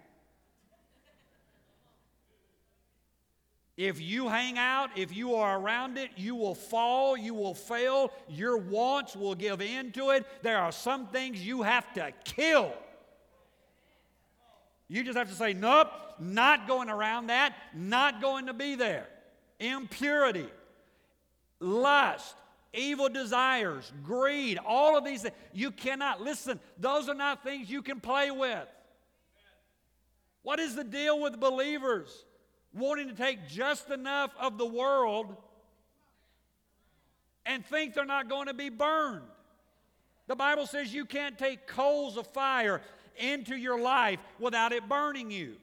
If 3.76 4.00
you 4.00 4.30
hang 4.30 4.60
out, 4.60 4.92
if 4.96 5.16
you 5.16 5.36
are 5.36 5.60
around 5.60 5.98
it, 5.98 6.12
you 6.16 6.36
will 6.36 6.54
fall, 6.54 7.18
you 7.18 7.34
will 7.34 7.56
fail, 7.56 8.12
your 8.30 8.58
wants 8.58 9.16
will 9.16 9.34
give 9.34 9.62
in 9.62 9.92
to 9.94 10.12
it. 10.12 10.26
There 10.44 10.60
are 10.60 10.72
some 10.72 11.08
things 11.08 11.44
you 11.44 11.64
have 11.64 11.92
to 11.94 12.12
kill. 12.24 12.72
You 14.88 15.04
just 15.04 15.18
have 15.18 15.30
to 15.30 15.36
say, 15.36 15.54
nope, 15.54 15.88
not 16.20 16.68
going 16.68 16.88
around 16.90 17.28
that, 17.28 17.56
not 17.74 18.22
going 18.22 18.46
to 18.46 18.54
be 18.54 18.76
there. 18.76 19.08
Impurity, 19.60 20.50
lust, 21.60 22.36
evil 22.74 23.10
desires, 23.10 23.92
greed, 24.04 24.60
all 24.64 24.96
of 24.96 25.04
these 25.04 25.24
things. 25.24 25.36
You 25.52 25.72
cannot, 25.72 26.22
listen, 26.22 26.60
those 26.78 27.10
are 27.10 27.16
not 27.16 27.44
things 27.44 27.72
you 27.72 27.82
can 27.82 28.00
play 28.00 28.30
with. 28.30 28.68
What 30.44 30.60
is 30.60 30.76
the 30.76 30.84
deal 30.84 31.20
with 31.20 31.40
believers? 31.40 32.26
Wanting 32.74 33.08
to 33.08 33.14
take 33.14 33.48
just 33.48 33.90
enough 33.90 34.32
of 34.40 34.58
the 34.58 34.66
world 34.66 35.36
and 37.46 37.66
think 37.66 37.94
they're 37.94 38.06
not 38.06 38.30
going 38.30 38.48
to 38.48 38.54
be 38.54 38.70
burned. 38.70 39.24
The 40.28 40.36
Bible 40.36 40.66
says 40.66 40.94
you 40.94 41.06
can't 41.06 41.38
take 41.38 41.68
coals 41.68 42.18
of 42.18 42.28
fire 42.28 42.82
into 43.18 43.56
your 43.56 43.80
life 43.80 44.20
without 44.40 44.72
it 44.72 44.88
burning 44.88 45.30
you. 45.30 45.56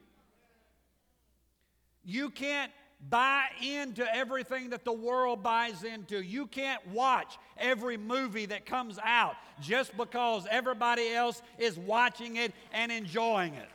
You 2.04 2.30
can't 2.30 2.70
buy 3.08 3.46
into 3.62 4.06
everything 4.14 4.70
that 4.70 4.84
the 4.84 4.92
world 4.92 5.42
buys 5.42 5.84
into. 5.84 6.20
You 6.20 6.46
can't 6.46 6.86
watch 6.88 7.38
every 7.56 7.96
movie 7.96 8.46
that 8.46 8.66
comes 8.66 8.98
out 9.02 9.36
just 9.60 9.96
because 9.96 10.46
everybody 10.50 11.12
else 11.12 11.40
is 11.58 11.78
watching 11.78 12.36
it 12.36 12.52
and 12.72 12.92
enjoying 12.92 13.54
it. 13.54 13.68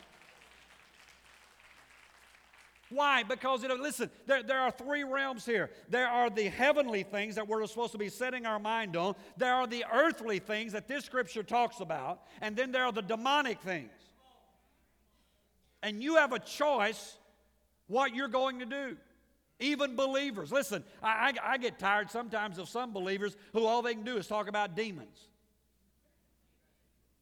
Why? 2.89 3.23
Because, 3.23 3.63
you 3.63 3.69
know, 3.69 3.75
listen, 3.75 4.09
there, 4.27 4.43
there 4.43 4.59
are 4.59 4.71
three 4.71 5.03
realms 5.03 5.45
here. 5.45 5.71
There 5.89 6.07
are 6.07 6.29
the 6.29 6.45
heavenly 6.45 7.03
things 7.03 7.35
that 7.35 7.47
we're 7.47 7.65
supposed 7.65 7.93
to 7.93 7.97
be 7.97 8.09
setting 8.09 8.45
our 8.45 8.59
mind 8.59 8.95
on, 8.95 9.15
there 9.37 9.53
are 9.53 9.67
the 9.67 9.85
earthly 9.91 10.39
things 10.39 10.73
that 10.73 10.87
this 10.87 11.03
scripture 11.03 11.43
talks 11.43 11.79
about, 11.79 12.21
and 12.41 12.55
then 12.55 12.71
there 12.71 12.85
are 12.85 12.91
the 12.91 13.01
demonic 13.01 13.59
things. 13.61 13.91
And 15.81 16.01
you 16.01 16.15
have 16.15 16.31
a 16.31 16.39
choice 16.39 17.17
what 17.87 18.15
you're 18.15 18.27
going 18.27 18.59
to 18.59 18.65
do. 18.65 18.97
Even 19.59 19.95
believers. 19.95 20.51
Listen, 20.51 20.83
I, 21.01 21.33
I, 21.41 21.53
I 21.53 21.57
get 21.57 21.79
tired 21.79 22.11
sometimes 22.11 22.57
of 22.57 22.67
some 22.67 22.91
believers 22.91 23.37
who 23.53 23.65
all 23.65 23.81
they 23.81 23.93
can 23.93 24.03
do 24.03 24.17
is 24.17 24.27
talk 24.27 24.49
about 24.49 24.75
demons. 24.75 25.27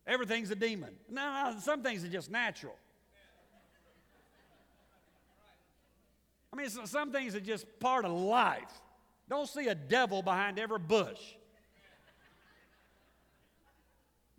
Everything's 0.08 0.52
a 0.52 0.56
demon. 0.56 0.96
No, 1.10 1.52
no, 1.52 1.60
some 1.60 1.84
things 1.84 2.04
are 2.04 2.10
just 2.10 2.32
natural. 2.32 2.76
Mean, 6.64 6.88
some 6.88 7.12
things 7.12 7.36
are 7.36 7.40
just 7.40 7.66
part 7.80 8.06
of 8.06 8.12
life. 8.12 8.82
Don't 9.30 9.48
see 9.48 9.68
a 9.68 9.76
devil 9.76 10.22
behind 10.22 10.60
every 10.60 10.80
bush. 10.80 11.20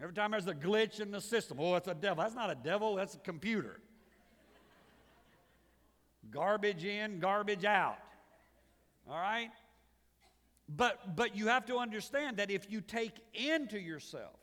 Every 0.00 0.14
time 0.14 0.32
there's 0.32 0.46
a 0.46 0.54
glitch 0.54 1.00
in 1.00 1.10
the 1.10 1.20
system, 1.20 1.58
oh, 1.60 1.76
it's 1.76 1.88
a 1.88 1.94
devil. 1.94 2.22
That's 2.22 2.34
not 2.34 2.50
a 2.50 2.54
devil, 2.54 2.96
that's 2.96 3.14
a 3.14 3.18
computer. 3.18 3.80
Garbage 6.30 6.84
in, 6.84 7.20
garbage 7.20 7.64
out. 7.64 7.98
All 9.08 9.16
right? 9.16 9.50
But, 10.68 11.16
but 11.16 11.36
you 11.36 11.48
have 11.48 11.66
to 11.66 11.76
understand 11.76 12.38
that 12.38 12.50
if 12.50 12.70
you 12.70 12.80
take 12.80 13.12
into 13.34 13.78
yourself 13.78 14.36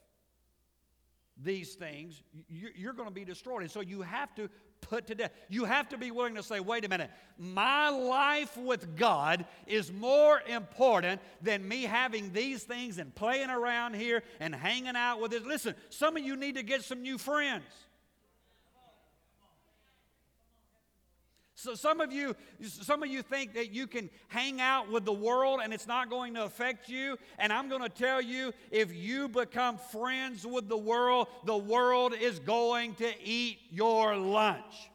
these 1.43 1.73
things, 1.73 2.21
you're 2.47 2.93
going 2.93 3.09
to 3.09 3.13
be 3.13 3.25
destroyed. 3.25 3.63
And 3.63 3.71
so 3.71 3.81
you 3.81 4.01
have 4.03 4.33
to 4.35 4.50
put 4.81 5.07
to 5.07 5.15
death. 5.15 5.31
You 5.47 5.65
have 5.65 5.89
to 5.89 5.97
be 5.97 6.11
willing 6.11 6.35
to 6.35 6.43
say, 6.43 6.59
wait 6.59 6.83
a 6.85 6.89
minute, 6.89 7.09
my 7.38 7.89
life 7.89 8.57
with 8.57 8.95
God 8.97 9.45
is 9.67 9.91
more 9.91 10.41
important 10.47 11.21
than 11.41 11.67
me 11.67 11.83
having 11.83 12.33
these 12.33 12.63
things 12.63 12.97
and 12.97 13.13
playing 13.15 13.50
around 13.50 13.95
here 13.95 14.23
and 14.39 14.53
hanging 14.53 14.95
out 14.95 15.21
with 15.21 15.33
it. 15.33 15.45
Listen, 15.45 15.75
some 15.89 16.17
of 16.17 16.23
you 16.23 16.35
need 16.35 16.55
to 16.55 16.63
get 16.63 16.83
some 16.83 17.01
new 17.01 17.17
friends. 17.17 17.63
So 21.62 21.75
some 21.75 22.01
of 22.01 22.12
you, 22.12 22.36
some 22.63 23.03
of 23.03 23.10
you 23.10 23.22
think 23.22 23.53
that 23.53 23.72
you 23.72 23.86
can 23.86 24.10
hang 24.30 24.60
out 24.60 24.91
with 24.91 25.06
the 25.06 25.13
world 25.13 25.60
and 25.63 25.72
it's 25.72 25.86
not 25.86 26.10
going 26.10 26.34
to 26.34 26.44
affect 26.44 26.89
you. 26.89 27.20
And 27.38 27.53
I'm 27.53 27.70
going 27.70 27.84
to 27.84 27.89
tell 27.89 28.20
you, 28.20 28.51
if 28.72 28.91
you 28.96 29.30
become 29.30 29.77
friends 29.77 30.44
with 30.44 30.68
the 30.68 30.77
world, 30.77 31.27
the 31.46 31.56
world 31.56 32.15
is 32.20 32.39
going 32.39 32.96
to 32.96 33.13
eat 33.24 33.60
your 33.70 34.18
lunch. 34.18 34.89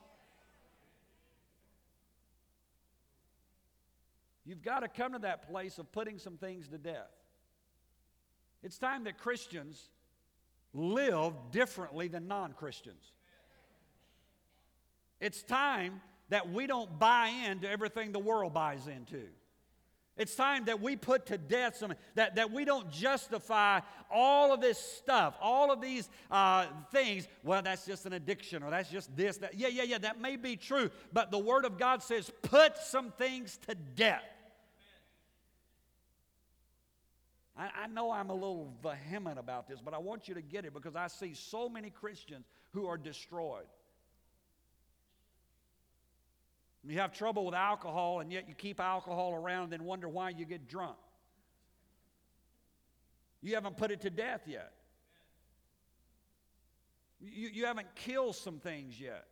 You've 4.44 4.62
got 4.62 4.80
to 4.80 4.88
come 4.88 5.12
to 5.12 5.20
that 5.20 5.48
place 5.48 5.78
of 5.78 5.92
putting 5.92 6.18
some 6.18 6.36
things 6.36 6.66
to 6.68 6.78
death. 6.78 7.12
It's 8.64 8.76
time 8.78 9.04
that 9.04 9.18
Christians 9.18 9.80
live 10.74 11.32
differently 11.52 12.08
than 12.08 12.26
non 12.26 12.54
Christians. 12.54 13.12
It's 15.20 15.44
time 15.44 16.00
that 16.28 16.50
we 16.50 16.66
don't 16.66 16.98
buy 16.98 17.28
into 17.28 17.68
everything 17.68 18.12
the 18.12 18.18
world 18.18 18.54
buys 18.54 18.86
into. 18.86 19.22
It's 20.16 20.34
time 20.34 20.64
that 20.64 20.80
we 20.80 20.96
put 20.96 21.26
to 21.26 21.36
death 21.36 21.76
some, 21.76 21.92
that, 22.14 22.36
that 22.36 22.50
we 22.50 22.64
don't 22.64 22.90
justify 22.90 23.80
all 24.10 24.52
of 24.52 24.62
this 24.62 24.78
stuff, 24.78 25.36
all 25.42 25.70
of 25.70 25.82
these 25.82 26.08
uh, 26.30 26.66
things. 26.90 27.28
Well, 27.44 27.60
that's 27.60 27.84
just 27.84 28.06
an 28.06 28.14
addiction 28.14 28.62
or 28.62 28.70
that's 28.70 28.88
just 28.88 29.14
this, 29.14 29.36
that. 29.38 29.58
Yeah, 29.58 29.68
yeah, 29.68 29.82
yeah, 29.82 29.98
that 29.98 30.18
may 30.18 30.36
be 30.36 30.56
true. 30.56 30.90
But 31.12 31.30
the 31.30 31.38
Word 31.38 31.66
of 31.66 31.76
God 31.76 32.02
says 32.02 32.30
put 32.40 32.78
some 32.78 33.12
things 33.12 33.58
to 33.68 33.74
death. 33.74 34.22
I, 37.54 37.70
I 37.84 37.86
know 37.86 38.10
I'm 38.10 38.30
a 38.30 38.34
little 38.34 38.72
vehement 38.82 39.38
about 39.38 39.68
this, 39.68 39.80
but 39.84 39.92
I 39.92 39.98
want 39.98 40.28
you 40.28 40.34
to 40.34 40.42
get 40.42 40.64
it 40.64 40.72
because 40.72 40.96
I 40.96 41.08
see 41.08 41.34
so 41.34 41.68
many 41.68 41.90
Christians 41.90 42.46
who 42.72 42.86
are 42.86 42.96
destroyed. 42.98 43.66
You 46.88 46.98
have 46.98 47.12
trouble 47.12 47.44
with 47.44 47.54
alcohol, 47.54 48.20
and 48.20 48.32
yet 48.32 48.48
you 48.48 48.54
keep 48.54 48.80
alcohol 48.80 49.34
around 49.34 49.64
and 49.64 49.72
then 49.72 49.84
wonder 49.84 50.08
why 50.08 50.30
you 50.30 50.44
get 50.44 50.68
drunk. 50.68 50.96
You 53.42 53.54
haven't 53.54 53.76
put 53.76 53.90
it 53.90 54.00
to 54.02 54.10
death 54.10 54.42
yet. 54.46 54.72
You, 57.20 57.48
you 57.52 57.66
haven't 57.66 57.94
killed 57.94 58.36
some 58.36 58.58
things 58.58 59.00
yet. 59.00 59.26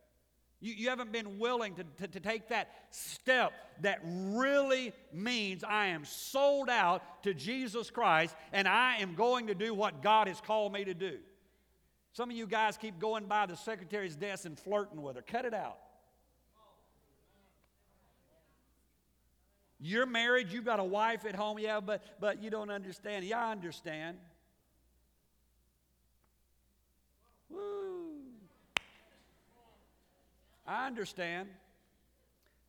You, 0.59 0.73
you 0.73 0.89
haven't 0.89 1.11
been 1.11 1.37
willing 1.37 1.75
to, 1.75 1.83
to, 1.99 2.07
to 2.07 2.19
take 2.19 2.49
that 2.49 2.69
step 2.89 3.53
that 3.81 3.99
really 4.03 4.93
means 5.13 5.63
I 5.63 5.87
am 5.87 6.05
sold 6.05 6.69
out 6.69 7.23
to 7.23 7.33
Jesus 7.33 7.89
Christ 7.89 8.35
and 8.51 8.67
I 8.67 8.97
am 8.97 9.15
going 9.15 9.47
to 9.47 9.55
do 9.55 9.73
what 9.73 10.01
God 10.01 10.27
has 10.27 10.41
called 10.41 10.73
me 10.73 10.85
to 10.85 10.93
do. 10.93 11.17
Some 12.13 12.29
of 12.29 12.37
you 12.37 12.47
guys 12.47 12.77
keep 12.77 12.99
going 12.99 13.25
by 13.25 13.45
the 13.45 13.55
secretary's 13.55 14.15
desk 14.15 14.45
and 14.45 14.57
flirting 14.57 15.01
with 15.01 15.17
her. 15.17 15.21
Cut 15.21 15.43
it 15.43 15.53
out. 15.53 15.77
You're 19.79 20.05
married, 20.05 20.51
you've 20.51 20.65
got 20.65 20.79
a 20.79 20.83
wife 20.83 21.25
at 21.25 21.35
home, 21.35 21.59
yeah, 21.59 21.79
but, 21.79 22.03
but 22.19 22.41
you 22.41 22.49
don't 22.49 22.69
understand. 22.69 23.25
Yeah, 23.25 23.45
I 23.45 23.51
understand. 23.51 24.17
Woo. 27.49 28.21
I 30.65 30.87
understand. 30.87 31.49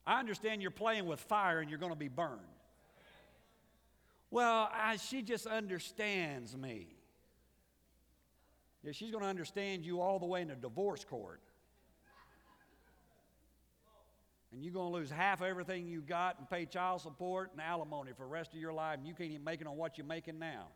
I 0.07 0.21
understand 0.21 0.63
you're 0.63 0.71
playing 0.71 1.07
with 1.07 1.21
fire 1.21 1.61
and 1.61 1.71
you're 1.71 1.79
going 1.79 1.93
to 1.93 1.99
be 1.99 2.09
burned. 2.09 2.41
Well, 4.31 4.69
I, 4.73 4.97
she 4.97 5.23
just 5.23 5.47
understands 5.47 6.57
me. 6.57 6.89
Yeah, 8.83 8.93
she's 8.93 9.11
going 9.11 9.23
to 9.23 9.31
understand 9.31 9.85
you 9.85 10.01
all 10.01 10.19
the 10.19 10.27
way 10.27 10.43
in 10.43 10.49
the 10.49 10.55
divorce 10.55 11.05
court 11.05 11.41
and 14.57 14.65
you're 14.65 14.73
going 14.73 14.91
to 14.91 14.99
lose 14.99 15.11
half 15.11 15.43
everything 15.43 15.87
you 15.87 16.01
got 16.01 16.39
and 16.39 16.49
pay 16.49 16.65
child 16.65 17.03
support 17.03 17.51
and 17.53 17.61
alimony 17.61 18.13
for 18.17 18.23
the 18.23 18.31
rest 18.31 18.55
of 18.55 18.59
your 18.59 18.73
life, 18.73 18.97
and 18.97 19.07
you 19.07 19.13
can't 19.13 19.31
even 19.31 19.45
make 19.45 19.61
it 19.61 19.67
on 19.67 19.77
what 19.77 19.99
you're 19.99 20.07
making 20.07 20.39
now. 20.39 20.69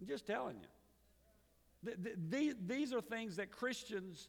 I'm 0.00 0.06
just 0.06 0.28
telling 0.28 0.58
you. 0.60 1.92
These, 2.30 2.54
these 2.64 2.92
are 2.92 3.00
things 3.00 3.34
that 3.34 3.50
Christians 3.50 4.28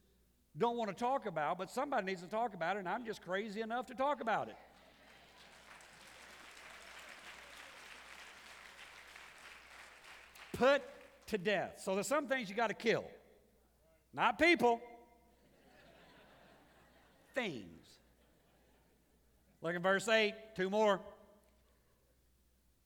don't 0.58 0.78
want 0.78 0.90
to 0.90 0.96
talk 0.96 1.28
about, 1.28 1.60
but 1.60 1.70
somebody 1.70 2.08
needs 2.08 2.24
to 2.24 2.28
talk 2.28 2.56
about 2.56 2.76
it, 2.76 2.80
and 2.80 2.90
I'm 2.90 3.06
just 3.06 3.22
crazy 3.22 3.62
enough 3.62 3.86
to 3.86 3.94
talk 3.94 4.20
about 4.20 4.48
it. 4.48 4.56
Put 10.54 10.82
to 11.28 11.38
death. 11.38 11.82
So 11.84 11.94
there's 11.94 12.08
some 12.08 12.28
things 12.28 12.50
you 12.50 12.56
got 12.56 12.70
to 12.70 12.74
kill. 12.74 13.06
Not 14.14 14.38
people, 14.38 14.80
things. 17.34 17.88
Look 19.62 19.76
at 19.76 19.82
verse 19.82 20.08
8, 20.08 20.34
two 20.56 20.70
more. 20.70 21.00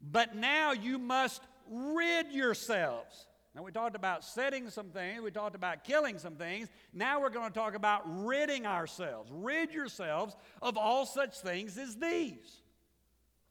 But 0.01 0.35
now 0.35 0.71
you 0.71 0.99
must 0.99 1.41
rid 1.69 2.31
yourselves. 2.31 3.25
Now, 3.55 3.63
we 3.63 3.71
talked 3.71 3.95
about 3.95 4.23
setting 4.23 4.69
some 4.69 4.89
things, 4.91 5.19
we 5.21 5.31
talked 5.31 5.55
about 5.55 5.83
killing 5.83 6.19
some 6.19 6.35
things. 6.35 6.69
Now 6.93 7.19
we're 7.19 7.31
going 7.31 7.51
to 7.51 7.59
talk 7.59 7.73
about 7.73 8.03
ridding 8.05 8.67
ourselves. 8.67 9.31
Rid 9.33 9.71
yourselves 9.73 10.35
of 10.61 10.77
all 10.77 11.07
such 11.07 11.39
things 11.39 11.75
as 11.77 11.95
these 11.95 12.61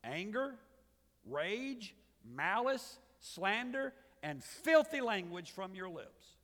anger, 0.04 0.54
rage, 1.28 1.96
malice, 2.24 2.98
slander, 3.18 3.92
and 4.22 4.44
filthy 4.44 5.00
language 5.00 5.50
from 5.50 5.74
your 5.74 5.88
lips. 5.88 6.35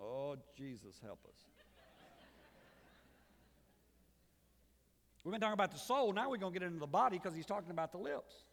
Oh, 0.00 0.36
Jesus, 0.56 1.00
help 1.02 1.20
us. 1.26 1.36
We've 5.24 5.32
been 5.32 5.40
talking 5.40 5.54
about 5.54 5.72
the 5.72 5.78
soul. 5.78 6.12
Now 6.12 6.30
we're 6.30 6.36
going 6.36 6.52
to 6.52 6.58
get 6.60 6.64
into 6.64 6.78
the 6.78 6.86
body 6.86 7.18
because 7.18 7.34
he's 7.34 7.46
talking 7.46 7.72
about 7.72 7.90
the 7.90 7.98
lips. 7.98 8.44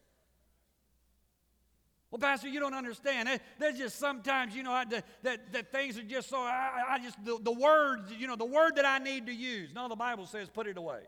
Well, 2.09 2.19
Pastor, 2.19 2.47
you 2.47 2.59
don't 2.59 2.73
understand. 2.73 3.27
There's 3.59 3.77
just 3.77 3.99
sometimes, 3.99 4.55
you 4.55 4.63
know, 4.63 4.71
I, 4.71 4.85
that, 4.85 5.51
that 5.51 5.71
things 5.71 5.97
are 5.97 6.03
just 6.03 6.29
so, 6.29 6.37
I, 6.37 6.83
I 6.89 6.99
just, 6.99 7.23
the, 7.23 7.39
the 7.41 7.51
words, 7.51 8.11
you 8.17 8.27
know, 8.27 8.35
the 8.35 8.45
word 8.45 8.75
that 8.75 8.85
I 8.85 8.99
need 8.99 9.25
to 9.27 9.33
use. 9.33 9.73
No, 9.73 9.87
the 9.87 9.95
Bible 9.95 10.25
says 10.25 10.49
put 10.49 10.67
it 10.67 10.77
away. 10.77 11.01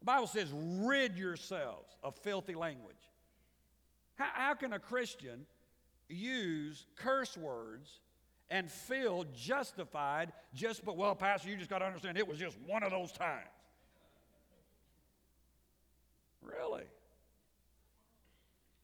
The 0.00 0.04
Bible 0.04 0.26
says 0.26 0.52
rid 0.52 1.16
yourselves 1.16 1.96
of 2.02 2.16
filthy 2.16 2.54
language. 2.54 2.96
How, 4.16 4.28
how 4.34 4.54
can 4.54 4.72
a 4.72 4.78
Christian 4.78 5.46
use 6.08 6.86
curse 6.96 7.36
words 7.36 8.00
and 8.50 8.70
feel 8.70 9.24
justified 9.34 10.32
just 10.54 10.84
but 10.84 10.96
well 10.96 11.14
pastor 11.14 11.48
you 11.48 11.56
just 11.56 11.70
got 11.70 11.78
to 11.78 11.84
understand 11.84 12.16
it 12.16 12.26
was 12.26 12.38
just 12.38 12.56
one 12.66 12.82
of 12.82 12.90
those 12.90 13.12
times. 13.12 13.46
Really? 16.42 16.84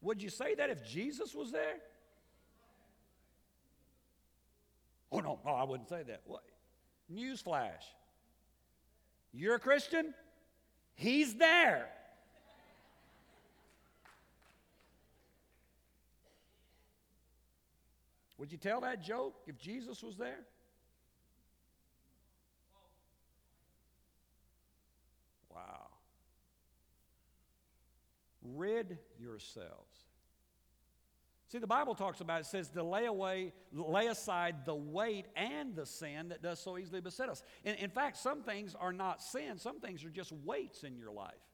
Would 0.00 0.20
you 0.20 0.30
say 0.30 0.54
that 0.54 0.70
if 0.70 0.84
jesus 0.84 1.34
was 1.34 1.52
there? 1.52 1.76
Oh 5.10 5.20
no 5.20 5.38
no 5.44 5.52
i 5.52 5.64
wouldn't 5.64 5.88
say 5.88 6.02
that. 6.02 6.22
What? 6.24 6.42
Newsflash. 7.12 7.84
You're 9.32 9.54
a 9.54 9.60
christian? 9.60 10.14
He's 10.94 11.34
there 11.34 11.88
Would 18.42 18.50
you 18.50 18.58
tell 18.58 18.80
that 18.80 19.00
joke 19.00 19.36
if 19.46 19.56
Jesus 19.56 20.02
was 20.02 20.16
there? 20.16 20.40
Wow. 25.48 25.86
Rid 28.42 28.98
yourselves. 29.20 29.68
See, 31.46 31.58
the 31.58 31.68
Bible 31.68 31.94
talks 31.94 32.20
about 32.20 32.40
it 32.40 32.46
says 32.46 32.68
to 32.70 32.82
lay 32.82 33.04
away, 33.04 33.52
lay 33.72 34.08
aside 34.08 34.66
the 34.66 34.74
weight 34.74 35.26
and 35.36 35.76
the 35.76 35.86
sin 35.86 36.30
that 36.30 36.42
does 36.42 36.58
so 36.58 36.78
easily 36.78 37.00
beset 37.00 37.28
us. 37.28 37.44
In, 37.62 37.76
in 37.76 37.90
fact, 37.90 38.16
some 38.16 38.42
things 38.42 38.74
are 38.74 38.92
not 38.92 39.22
sin, 39.22 39.56
some 39.56 39.78
things 39.78 40.04
are 40.04 40.10
just 40.10 40.32
weights 40.32 40.82
in 40.82 40.96
your 40.96 41.12
life. 41.12 41.51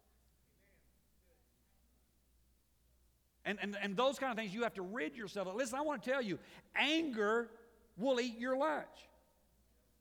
And, 3.48 3.58
and, 3.62 3.78
and 3.82 3.96
those 3.96 4.18
kind 4.18 4.30
of 4.30 4.36
things 4.36 4.52
you 4.52 4.64
have 4.64 4.74
to 4.74 4.82
rid 4.82 5.16
yourself 5.16 5.48
of. 5.48 5.54
Listen, 5.54 5.78
I 5.78 5.80
want 5.80 6.02
to 6.02 6.10
tell 6.10 6.20
you, 6.20 6.38
anger 6.76 7.48
will 7.96 8.20
eat 8.20 8.38
your 8.38 8.58
lunch. 8.58 8.84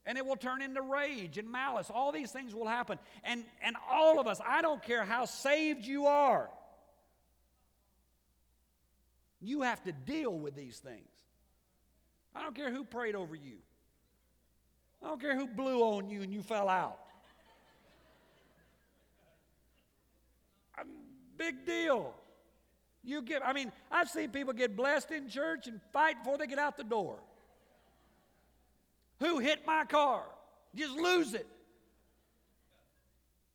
And 0.05 0.17
it 0.17 0.25
will 0.25 0.36
turn 0.36 0.62
into 0.62 0.81
rage 0.81 1.38
and 1.38 1.49
malice. 1.49 1.89
All 1.89 2.12
these 2.12 2.29
things 2.29 2.53
will 2.53 2.67
happen. 2.67 2.99
And, 3.23 3.45
and 3.63 3.77
all 3.89 4.19
of 4.19 4.27
us, 4.27 4.41
I 4.45 4.62
don't 4.62 4.83
care 4.83 5.05
how 5.05 5.23
saved 5.23 5.86
you 5.86 6.07
are, 6.07 6.49
you 9.39 9.62
have 9.62 9.81
to 9.83 9.93
deal 9.93 10.38
with 10.38 10.53
these 10.53 10.79
things. 10.79 11.07
I 12.36 12.41
don't 12.41 12.53
care 12.53 12.69
who 12.69 12.83
prayed 12.83 13.15
over 13.15 13.33
you. 13.33 13.60
I 15.01 15.07
don't 15.07 15.21
care 15.21 15.38
who 15.38 15.47
blew 15.47 15.83
on 15.83 16.10
you 16.10 16.21
and 16.21 16.33
you 16.33 16.41
fell 16.41 16.67
out. 16.67 16.99
Big 21.38 21.65
deal. 21.65 22.13
You 23.08 23.22
get, 23.22 23.41
I 23.43 23.54
mean, 23.54 23.72
I've 23.89 24.10
seen 24.10 24.32
people 24.32 24.52
get 24.52 24.76
blessed 24.76 25.12
in 25.12 25.30
church 25.30 25.67
and 25.67 25.80
fight 25.93 26.22
before 26.22 26.38
they 26.38 26.46
get 26.46 26.60
out 26.60 26.76
the 26.76 26.84
door. 26.84 27.20
Who 29.22 29.39
hit 29.39 29.65
my 29.65 29.86
car? 29.86 30.24
Just 30.76 30.93
lose 30.93 31.34
it. 31.34 31.48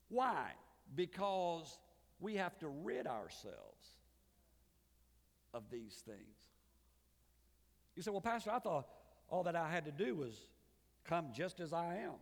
Why? 0.08 0.52
Because 0.96 1.78
we 2.18 2.36
have 2.36 2.58
to 2.60 2.68
rid 2.68 3.06
ourselves 3.06 3.96
of 5.52 5.64
these 5.70 6.02
things. 6.06 6.38
You 7.94 8.02
say, 8.02 8.10
well, 8.10 8.22
Pastor, 8.22 8.52
I 8.52 8.58
thought 8.58 8.86
all 9.28 9.42
that 9.42 9.54
I 9.54 9.70
had 9.70 9.84
to 9.84 9.92
do 9.92 10.14
was 10.14 10.46
come 11.04 11.26
just 11.30 11.60
as 11.60 11.74
I 11.74 11.96
am. 11.96 12.14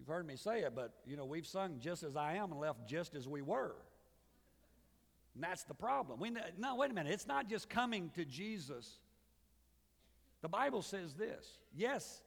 You've 0.00 0.08
heard 0.08 0.26
me 0.26 0.36
say 0.36 0.60
it, 0.60 0.72
but 0.74 0.94
you 1.06 1.18
know, 1.18 1.26
we've 1.26 1.46
sung 1.46 1.76
just 1.78 2.04
as 2.04 2.16
I 2.16 2.36
am 2.36 2.52
and 2.52 2.60
left 2.60 2.88
just 2.88 3.14
as 3.14 3.28
we 3.28 3.42
were. 3.42 3.74
And 5.34 5.44
that's 5.44 5.64
the 5.64 5.74
problem. 5.74 6.18
We, 6.18 6.30
no, 6.58 6.76
wait 6.76 6.90
a 6.90 6.94
minute. 6.94 7.12
It's 7.12 7.26
not 7.26 7.50
just 7.50 7.68
coming 7.68 8.10
to 8.14 8.24
Jesus. 8.24 8.96
The 10.40 10.48
Bible 10.48 10.80
says 10.80 11.12
this 11.12 11.58
yes, 11.76 12.22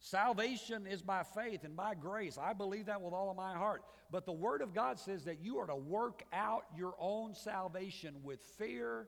salvation 0.00 0.88
is 0.88 1.00
by 1.00 1.22
faith 1.22 1.62
and 1.62 1.76
by 1.76 1.94
grace. 1.94 2.36
I 2.42 2.54
believe 2.54 2.86
that 2.86 3.00
with 3.00 3.14
all 3.14 3.30
of 3.30 3.36
my 3.36 3.54
heart. 3.54 3.84
But 4.10 4.26
the 4.26 4.32
Word 4.32 4.60
of 4.60 4.74
God 4.74 4.98
says 4.98 5.24
that 5.26 5.38
you 5.40 5.58
are 5.58 5.68
to 5.68 5.76
work 5.76 6.24
out 6.32 6.64
your 6.76 6.94
own 6.98 7.34
salvation 7.34 8.16
with 8.24 8.40
fear 8.58 9.06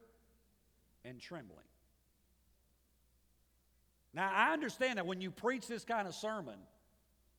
and 1.04 1.20
trembling. 1.20 1.58
Now, 4.14 4.30
I 4.32 4.52
understand 4.52 4.98
that 4.98 5.06
when 5.06 5.20
you 5.20 5.32
preach 5.32 5.66
this 5.66 5.84
kind 5.84 6.06
of 6.06 6.14
sermon, 6.14 6.54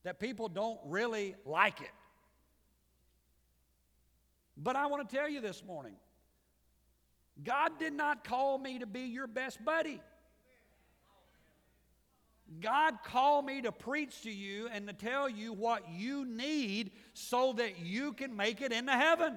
that 0.07 0.21
people 0.21 0.47
don't 0.47 0.79
really 0.85 1.35
like 1.43 1.81
it. 1.81 1.91
But 4.55 4.77
I 4.77 4.85
want 4.85 5.09
to 5.09 5.13
tell 5.13 5.27
you 5.27 5.41
this 5.41 5.61
morning 5.65 5.95
God 7.43 7.73
did 7.77 7.91
not 7.91 8.23
call 8.23 8.57
me 8.57 8.79
to 8.79 8.85
be 8.85 9.01
your 9.01 9.27
best 9.27 9.63
buddy. 9.65 9.99
God 12.61 12.99
called 13.03 13.45
me 13.45 13.61
to 13.63 13.73
preach 13.73 14.21
to 14.21 14.31
you 14.31 14.69
and 14.71 14.87
to 14.87 14.93
tell 14.93 15.27
you 15.27 15.51
what 15.51 15.83
you 15.91 16.23
need 16.23 16.91
so 17.13 17.51
that 17.57 17.79
you 17.79 18.13
can 18.13 18.33
make 18.33 18.61
it 18.61 18.71
into 18.71 18.93
heaven. 18.93 19.35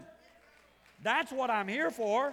That's 1.03 1.33
what 1.33 1.51
I'm 1.51 1.67
here 1.67 1.91
for. 1.91 2.33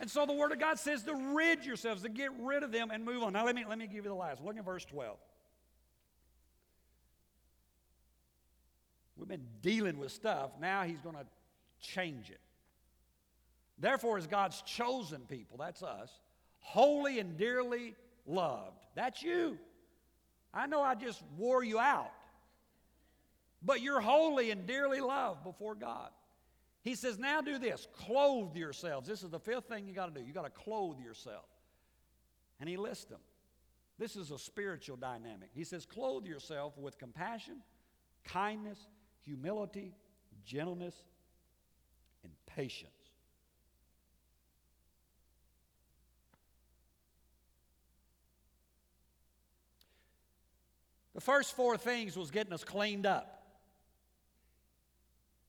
And 0.00 0.10
so 0.10 0.24
the 0.24 0.32
Word 0.32 0.52
of 0.52 0.58
God 0.58 0.78
says 0.78 1.02
to 1.02 1.14
rid 1.34 1.66
yourselves, 1.66 2.04
to 2.04 2.08
get 2.08 2.30
rid 2.40 2.62
of 2.62 2.72
them 2.72 2.90
and 2.90 3.04
move 3.04 3.22
on. 3.22 3.34
Now 3.34 3.44
let 3.44 3.54
me, 3.54 3.66
let 3.68 3.76
me 3.76 3.86
give 3.86 4.06
you 4.06 4.10
the 4.10 4.14
last. 4.14 4.42
Look 4.42 4.56
at 4.56 4.64
verse 4.64 4.86
12. 4.86 5.18
Been 9.30 9.46
dealing 9.62 9.98
with 9.98 10.12
stuff. 10.12 10.50
Now 10.60 10.82
he's 10.82 11.00
going 11.00 11.16
to 11.16 11.24
change 11.80 12.30
it. 12.30 12.40
Therefore, 13.78 14.18
as 14.18 14.26
God's 14.26 14.60
chosen 14.62 15.22
people, 15.22 15.56
that's 15.56 15.82
us, 15.82 16.10
holy 16.58 17.18
and 17.18 17.38
dearly 17.38 17.94
loved. 18.26 18.84
That's 18.94 19.22
you. 19.22 19.58
I 20.52 20.66
know 20.66 20.82
I 20.82 20.94
just 20.94 21.22
wore 21.38 21.64
you 21.64 21.78
out, 21.78 22.12
but 23.62 23.80
you're 23.80 24.00
holy 24.00 24.50
and 24.50 24.66
dearly 24.66 25.00
loved 25.00 25.44
before 25.44 25.74
God. 25.74 26.10
He 26.82 26.94
says, 26.94 27.18
now 27.18 27.40
do 27.40 27.58
this 27.58 27.86
clothe 27.98 28.56
yourselves. 28.56 29.06
This 29.06 29.22
is 29.22 29.30
the 29.30 29.38
fifth 29.38 29.68
thing 29.68 29.86
you 29.86 29.94
got 29.94 30.12
to 30.12 30.20
do. 30.20 30.26
You 30.26 30.32
got 30.32 30.44
to 30.44 30.50
clothe 30.50 30.98
yourself. 30.98 31.44
And 32.58 32.68
he 32.68 32.76
lists 32.76 33.04
them. 33.04 33.20
This 33.98 34.16
is 34.16 34.30
a 34.30 34.38
spiritual 34.38 34.96
dynamic. 34.96 35.50
He 35.54 35.64
says, 35.64 35.86
clothe 35.86 36.26
yourself 36.26 36.76
with 36.78 36.98
compassion, 36.98 37.56
kindness, 38.24 38.78
humility, 39.24 39.94
gentleness, 40.44 40.94
and 42.22 42.32
patience. 42.46 42.90
The 51.14 51.20
first 51.20 51.54
four 51.54 51.76
things 51.76 52.16
was 52.16 52.30
getting 52.30 52.52
us 52.52 52.64
cleaned 52.64 53.04
up. 53.04 53.44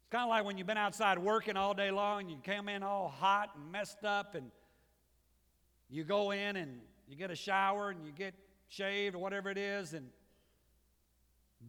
It's 0.02 0.10
kind 0.12 0.24
of 0.24 0.30
like 0.30 0.44
when 0.44 0.58
you've 0.58 0.68
been 0.68 0.78
outside 0.78 1.18
working 1.18 1.56
all 1.56 1.74
day 1.74 1.92
long 1.92 2.22
and 2.22 2.32
you 2.32 2.38
come 2.44 2.68
in 2.68 2.84
all 2.84 3.08
hot 3.08 3.52
and 3.56 3.72
messed 3.72 4.04
up 4.04 4.36
and 4.36 4.52
you 5.90 6.04
go 6.04 6.32
in 6.32 6.58
and 6.58 6.82
you 7.08 7.16
get 7.16 7.32
a 7.32 7.36
shower 7.36 7.90
and 7.90 8.06
you 8.06 8.12
get 8.12 8.34
shaved 8.68 9.16
or 9.16 9.20
whatever 9.20 9.50
it 9.50 9.58
is 9.58 9.94
and 9.94 10.10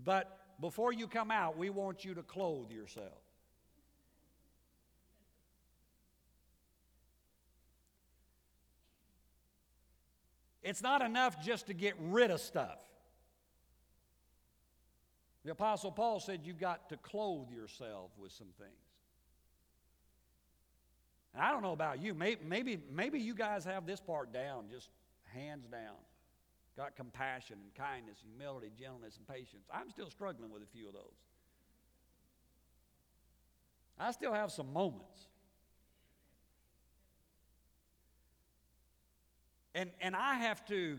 but 0.04 0.41
before 0.60 0.92
you 0.92 1.06
come 1.06 1.30
out, 1.30 1.56
we 1.56 1.70
want 1.70 2.04
you 2.04 2.14
to 2.14 2.22
clothe 2.22 2.70
yourself. 2.70 3.22
It's 10.62 10.82
not 10.82 11.02
enough 11.02 11.44
just 11.44 11.66
to 11.66 11.74
get 11.74 11.94
rid 11.98 12.30
of 12.30 12.40
stuff. 12.40 12.78
The 15.44 15.50
Apostle 15.50 15.90
Paul 15.90 16.20
said 16.20 16.40
you've 16.44 16.60
got 16.60 16.88
to 16.90 16.96
clothe 16.96 17.50
yourself 17.50 18.12
with 18.16 18.30
some 18.30 18.48
things. 18.58 18.70
And 21.34 21.42
I 21.42 21.50
don't 21.50 21.62
know 21.62 21.72
about 21.72 22.00
you. 22.00 22.14
Maybe, 22.14 22.40
maybe, 22.46 22.78
maybe 22.92 23.18
you 23.18 23.34
guys 23.34 23.64
have 23.64 23.86
this 23.86 24.00
part 24.00 24.32
down, 24.32 24.66
just 24.70 24.88
hands 25.34 25.66
down. 25.66 25.96
Got 26.76 26.96
compassion 26.96 27.58
and 27.62 27.74
kindness, 27.74 28.18
humility, 28.22 28.70
gentleness, 28.78 29.18
and 29.18 29.28
patience. 29.28 29.66
I'm 29.72 29.90
still 29.90 30.08
struggling 30.08 30.50
with 30.50 30.62
a 30.62 30.66
few 30.66 30.88
of 30.88 30.94
those. 30.94 31.02
I 33.98 34.10
still 34.12 34.32
have 34.32 34.50
some 34.50 34.72
moments. 34.72 35.28
And, 39.74 39.90
and 40.00 40.16
I 40.16 40.34
have 40.34 40.64
to, 40.66 40.98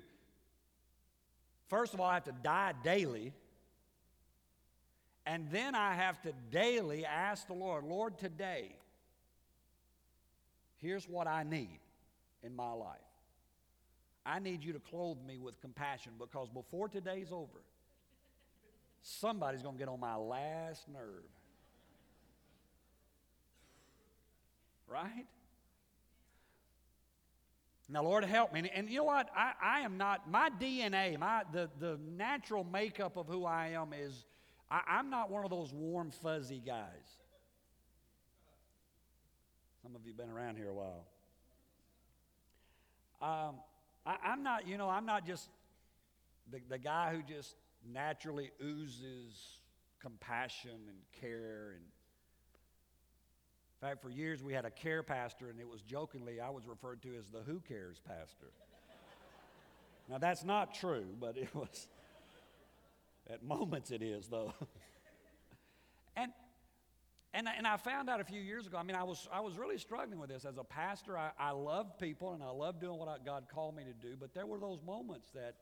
first 1.69 1.93
of 1.93 1.99
all, 1.99 2.09
I 2.09 2.15
have 2.15 2.23
to 2.25 2.35
die 2.43 2.73
daily. 2.83 3.33
And 5.25 5.49
then 5.51 5.75
I 5.75 5.93
have 5.95 6.21
to 6.23 6.33
daily 6.51 7.05
ask 7.05 7.47
the 7.47 7.53
Lord, 7.53 7.83
Lord, 7.83 8.17
today, 8.17 8.75
here's 10.77 11.07
what 11.07 11.27
I 11.27 11.43
need 11.43 11.79
in 12.43 12.55
my 12.55 12.71
life. 12.73 12.97
I 14.25 14.39
need 14.39 14.63
you 14.63 14.73
to 14.73 14.79
clothe 14.79 15.17
me 15.25 15.37
with 15.37 15.59
compassion 15.59 16.13
because 16.17 16.49
before 16.49 16.87
today's 16.87 17.31
over, 17.31 17.61
somebody's 19.01 19.61
going 19.61 19.75
to 19.75 19.79
get 19.79 19.89
on 19.89 19.99
my 19.99 20.15
last 20.15 20.87
nerve. 20.87 21.25
Right? 24.87 25.25
Now, 27.89 28.03
Lord, 28.03 28.23
help 28.23 28.53
me. 28.53 28.59
And, 28.59 28.69
and 28.73 28.89
you 28.89 28.97
know 28.97 29.03
what? 29.03 29.29
I, 29.35 29.51
I 29.61 29.79
am 29.81 29.97
not, 29.97 30.29
my 30.29 30.49
DNA, 30.49 31.19
my, 31.19 31.43
the, 31.51 31.69
the 31.79 31.99
natural 32.15 32.63
makeup 32.63 33.17
of 33.17 33.27
who 33.27 33.45
I 33.45 33.69
am 33.69 33.91
is, 33.93 34.25
I, 34.71 34.81
I'm 34.87 35.09
not 35.09 35.29
one 35.29 35.43
of 35.43 35.49
those 35.49 35.73
warm, 35.73 36.11
fuzzy 36.11 36.61
guys. 36.65 37.17
Some 39.81 39.95
of 39.95 40.05
you 40.05 40.13
have 40.13 40.17
been 40.17 40.29
around 40.29 40.55
here 40.55 40.69
a 40.69 40.73
while. 40.73 41.05
Um, 43.21 43.55
I, 44.05 44.17
am 44.25 44.43
not, 44.43 44.67
you 44.67 44.77
know, 44.77 44.89
I'm 44.89 45.05
not 45.05 45.25
just 45.25 45.49
the, 46.51 46.59
the 46.69 46.77
guy 46.77 47.13
who 47.13 47.21
just 47.21 47.55
naturally 47.91 48.51
oozes 48.63 49.59
compassion 50.01 50.71
and 50.87 50.97
care. 51.21 51.75
And 51.75 51.83
in 53.81 53.87
fact, 53.87 54.01
for 54.01 54.09
years 54.09 54.43
we 54.43 54.53
had 54.53 54.65
a 54.65 54.71
care 54.71 55.03
pastor, 55.03 55.49
and 55.49 55.59
it 55.59 55.67
was 55.67 55.81
jokingly 55.81 56.39
I 56.39 56.49
was 56.49 56.67
referred 56.67 57.01
to 57.03 57.15
as 57.17 57.27
the 57.29 57.39
Who 57.39 57.59
Cares 57.61 58.01
pastor. 58.05 58.51
now 60.09 60.17
that's 60.17 60.43
not 60.43 60.73
true, 60.73 61.05
but 61.19 61.37
it 61.37 61.53
was. 61.55 61.87
At 63.29 63.41
moments 63.41 63.91
it 63.91 64.01
is 64.01 64.27
though. 64.27 64.53
and 67.33 67.47
and, 67.57 67.65
I 67.65 67.77
found 67.77 68.09
out 68.09 68.21
a 68.21 68.23
few 68.23 68.39
years 68.39 68.67
ago, 68.67 68.77
I 68.77 68.83
mean, 68.83 68.95
I 68.95 69.03
was, 69.03 69.27
I 69.31 69.39
was 69.39 69.57
really 69.57 69.77
struggling 69.77 70.19
with 70.19 70.29
this. 70.29 70.45
As 70.45 70.57
a 70.57 70.63
pastor, 70.63 71.17
I, 71.17 71.31
I 71.39 71.51
love 71.51 71.97
people 71.97 72.33
and 72.33 72.43
I 72.43 72.49
love 72.49 72.79
doing 72.79 72.97
what 72.99 73.25
God 73.25 73.45
called 73.53 73.75
me 73.75 73.83
to 73.83 74.07
do, 74.07 74.15
but 74.19 74.33
there 74.33 74.45
were 74.45 74.59
those 74.59 74.79
moments 74.85 75.31
that 75.31 75.55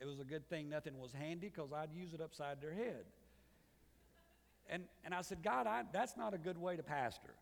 it 0.00 0.06
was 0.06 0.20
a 0.20 0.24
good 0.24 0.48
thing 0.48 0.68
nothing 0.68 0.98
was 0.98 1.12
handy 1.12 1.50
because 1.54 1.72
I'd 1.72 1.92
use 1.92 2.14
it 2.14 2.20
upside 2.20 2.60
their 2.60 2.72
head. 2.72 3.04
And, 4.68 4.84
and 5.04 5.14
I 5.14 5.20
said, 5.20 5.42
God, 5.42 5.66
I, 5.66 5.82
that's 5.92 6.16
not 6.16 6.32
a 6.32 6.38
good 6.38 6.56
way 6.58 6.76
to 6.76 6.82
pastor. 6.82 7.34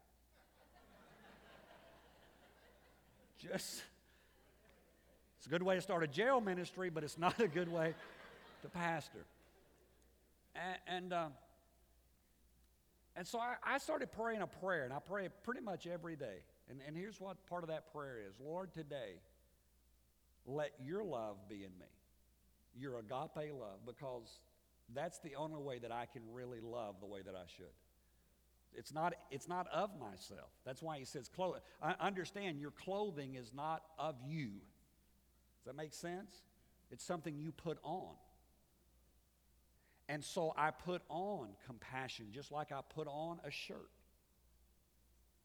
Just, 3.39 3.83
it's 5.39 5.47
a 5.47 5.51
good 5.51 5.63
way 5.63 5.77
to 5.77 5.81
start 5.81 6.03
a 6.03 6.09
jail 6.09 6.41
ministry, 6.41 6.91
but 6.91 7.05
it's 7.05 7.19
not 7.19 7.41
a 7.41 7.49
good 7.49 7.73
way 7.73 7.95
to 8.63 8.69
pastor. 8.69 9.25
And, 10.57 10.77
and 10.97 11.13
uh, 11.13 11.27
and 13.17 13.27
so 13.27 13.39
I, 13.39 13.55
I, 13.63 13.79
started 13.79 14.11
praying 14.13 14.41
a 14.41 14.47
prayer, 14.47 14.85
and 14.85 14.93
I 14.93 14.99
pray 14.99 15.29
pretty 15.45 15.61
much 15.61 15.87
every 15.87 16.17
day. 16.17 16.39
And, 16.71 16.81
and 16.87 16.97
here's 16.97 17.21
what 17.21 17.47
part 17.47 17.63
of 17.63 17.69
that 17.69 17.93
prayer 17.93 18.19
is 18.27 18.35
Lord, 18.41 18.73
today, 18.73 19.21
let 20.47 20.73
your 20.83 21.05
love 21.05 21.37
be 21.49 21.57
in 21.57 21.71
me, 21.79 21.87
your 22.75 22.99
agape 22.99 23.53
love, 23.53 23.81
because 23.87 24.41
that's 24.95 25.19
the 25.21 25.35
only 25.37 25.61
way 25.61 25.79
that 25.79 25.93
I 25.93 26.07
can 26.07 26.23
really 26.33 26.61
love 26.61 26.97
the 27.01 27.07
way 27.07 27.21
that 27.23 27.35
I 27.35 27.45
should. 27.57 27.67
It's 28.75 28.93
not, 28.93 29.13
it's 29.31 29.49
not 29.49 29.67
of 29.73 29.91
myself. 30.01 30.49
That's 30.65 30.83
why 30.83 30.99
he 30.99 31.05
says, 31.05 31.29
clothing. 31.29 31.61
I 31.83 31.95
understand 32.01 32.59
your 32.59 32.71
clothing 32.71 33.35
is 33.35 33.53
not 33.55 33.83
of 33.99 34.15
you. 34.27 34.49
Does 34.49 35.67
that 35.67 35.77
make 35.77 35.93
sense? 35.93 36.43
It's 36.91 37.05
something 37.05 37.39
you 37.39 37.53
put 37.53 37.79
on. 37.83 38.15
And 40.13 40.23
so 40.23 40.53
I 40.59 40.73
put 40.73 41.01
on 41.09 41.49
compassion 41.65 42.27
just 42.33 42.53
like 42.53 42.71
I 42.71 42.81
put 42.95 43.09
on 43.09 43.41
a 43.47 43.51
shirt. 43.51 43.89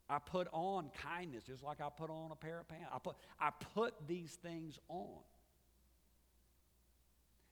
I 0.09 0.19
put 0.19 0.49
on 0.51 0.89
kindness 1.01 1.45
just 1.45 1.63
like 1.63 1.79
I 1.79 1.87
put 1.87 2.09
on 2.09 2.31
a 2.33 2.35
pair 2.35 2.59
of 2.59 2.67
pants. 2.67 2.87
I 2.93 2.99
put, 2.99 3.15
I 3.39 3.51
put 3.73 3.93
these 4.09 4.37
things 4.43 4.77
on. 4.89 5.19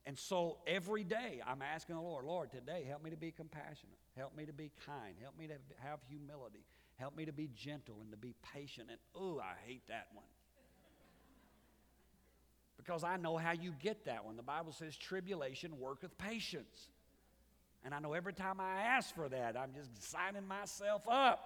And 0.04 0.18
so 0.18 0.58
every 0.66 1.04
day 1.04 1.40
I'm 1.46 1.62
asking 1.62 1.94
the 1.94 2.02
Lord, 2.02 2.26
Lord, 2.26 2.50
today 2.50 2.84
help 2.86 3.02
me 3.02 3.08
to 3.08 3.16
be 3.16 3.30
compassionate. 3.30 3.96
Help 4.14 4.36
me 4.36 4.44
to 4.44 4.52
be 4.52 4.70
kind. 4.84 5.14
Help 5.22 5.38
me 5.38 5.46
to 5.46 5.54
have 5.78 6.00
humility. 6.10 6.66
Help 6.96 7.16
me 7.16 7.24
to 7.24 7.32
be 7.32 7.48
gentle 7.56 7.96
and 8.02 8.10
to 8.10 8.18
be 8.18 8.34
patient. 8.54 8.88
And 8.90 8.98
oh, 9.14 9.40
I 9.40 9.54
hate 9.66 9.88
that 9.88 10.08
one. 10.12 10.26
Because 12.76 13.04
I 13.04 13.16
know 13.16 13.38
how 13.38 13.52
you 13.52 13.72
get 13.82 14.04
that 14.04 14.26
one. 14.26 14.36
The 14.36 14.42
Bible 14.42 14.72
says 14.72 14.94
tribulation 14.94 15.80
worketh 15.80 16.18
patience. 16.18 16.88
And 17.86 17.94
I 17.94 18.00
know 18.00 18.14
every 18.14 18.32
time 18.32 18.58
I 18.58 18.80
ask 18.80 19.14
for 19.14 19.28
that, 19.28 19.56
I'm 19.56 19.72
just 19.72 20.10
signing 20.10 20.44
myself 20.44 21.02
up. 21.08 21.38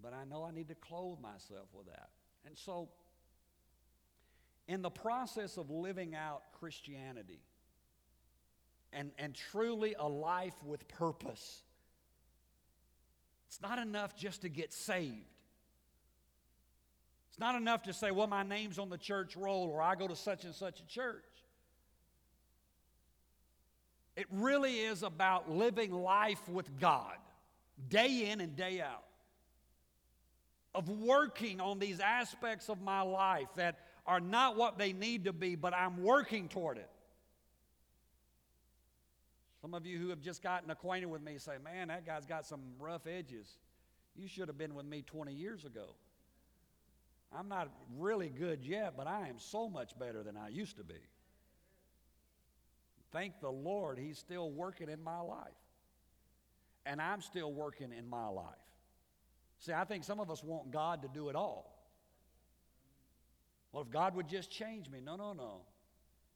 But 0.00 0.14
I 0.14 0.24
know 0.24 0.44
I 0.44 0.52
need 0.52 0.68
to 0.68 0.76
clothe 0.76 1.18
myself 1.18 1.66
with 1.74 1.86
that. 1.86 2.10
And 2.46 2.56
so, 2.56 2.88
in 4.68 4.82
the 4.82 4.90
process 4.90 5.56
of 5.56 5.68
living 5.68 6.14
out 6.14 6.42
Christianity 6.60 7.40
and, 8.92 9.10
and 9.18 9.34
truly 9.34 9.96
a 9.98 10.06
life 10.06 10.54
with 10.64 10.86
purpose, 10.86 11.62
it's 13.48 13.60
not 13.60 13.80
enough 13.80 14.16
just 14.16 14.42
to 14.42 14.48
get 14.48 14.72
saved. 14.72 15.26
It's 17.30 17.40
not 17.40 17.56
enough 17.56 17.82
to 17.82 17.92
say, 17.92 18.12
well, 18.12 18.28
my 18.28 18.44
name's 18.44 18.78
on 18.78 18.90
the 18.90 18.98
church 18.98 19.34
roll 19.34 19.64
or 19.64 19.82
I 19.82 19.96
go 19.96 20.06
to 20.06 20.14
such 20.14 20.44
and 20.44 20.54
such 20.54 20.78
a 20.78 20.86
church. 20.86 21.24
It 24.16 24.26
really 24.30 24.80
is 24.80 25.02
about 25.02 25.50
living 25.50 25.92
life 25.92 26.48
with 26.48 26.80
God, 26.80 27.16
day 27.88 28.30
in 28.30 28.40
and 28.40 28.56
day 28.56 28.80
out, 28.80 29.04
of 30.74 30.88
working 30.88 31.60
on 31.60 31.78
these 31.78 32.00
aspects 32.00 32.68
of 32.70 32.80
my 32.80 33.02
life 33.02 33.48
that 33.56 33.78
are 34.06 34.20
not 34.20 34.56
what 34.56 34.78
they 34.78 34.92
need 34.92 35.24
to 35.24 35.32
be, 35.32 35.54
but 35.54 35.74
I'm 35.74 36.02
working 36.02 36.48
toward 36.48 36.78
it. 36.78 36.88
Some 39.60 39.74
of 39.74 39.84
you 39.84 39.98
who 39.98 40.10
have 40.10 40.20
just 40.20 40.42
gotten 40.42 40.70
acquainted 40.70 41.06
with 41.06 41.22
me 41.22 41.38
say, 41.38 41.54
Man, 41.62 41.88
that 41.88 42.06
guy's 42.06 42.24
got 42.24 42.46
some 42.46 42.60
rough 42.78 43.06
edges. 43.06 43.48
You 44.14 44.28
should 44.28 44.48
have 44.48 44.56
been 44.56 44.74
with 44.74 44.86
me 44.86 45.02
20 45.02 45.32
years 45.32 45.64
ago. 45.64 45.94
I'm 47.36 47.48
not 47.48 47.68
really 47.98 48.28
good 48.28 48.64
yet, 48.64 48.94
but 48.96 49.06
I 49.06 49.28
am 49.28 49.38
so 49.38 49.68
much 49.68 49.98
better 49.98 50.22
than 50.22 50.36
I 50.36 50.48
used 50.48 50.76
to 50.76 50.84
be. 50.84 50.94
Thank 53.16 53.40
the 53.40 53.50
Lord, 53.50 53.98
He's 53.98 54.18
still 54.18 54.50
working 54.50 54.90
in 54.90 55.02
my 55.02 55.20
life. 55.20 55.48
And 56.84 57.00
I'm 57.00 57.22
still 57.22 57.50
working 57.50 57.90
in 57.96 58.06
my 58.06 58.28
life. 58.28 58.44
See, 59.58 59.72
I 59.72 59.84
think 59.84 60.04
some 60.04 60.20
of 60.20 60.30
us 60.30 60.44
want 60.44 60.70
God 60.70 61.00
to 61.00 61.08
do 61.08 61.30
it 61.30 61.34
all. 61.34 61.82
Well, 63.72 63.82
if 63.82 63.90
God 63.90 64.14
would 64.16 64.28
just 64.28 64.50
change 64.50 64.90
me, 64.90 65.00
no, 65.02 65.16
no, 65.16 65.32
no. 65.32 65.62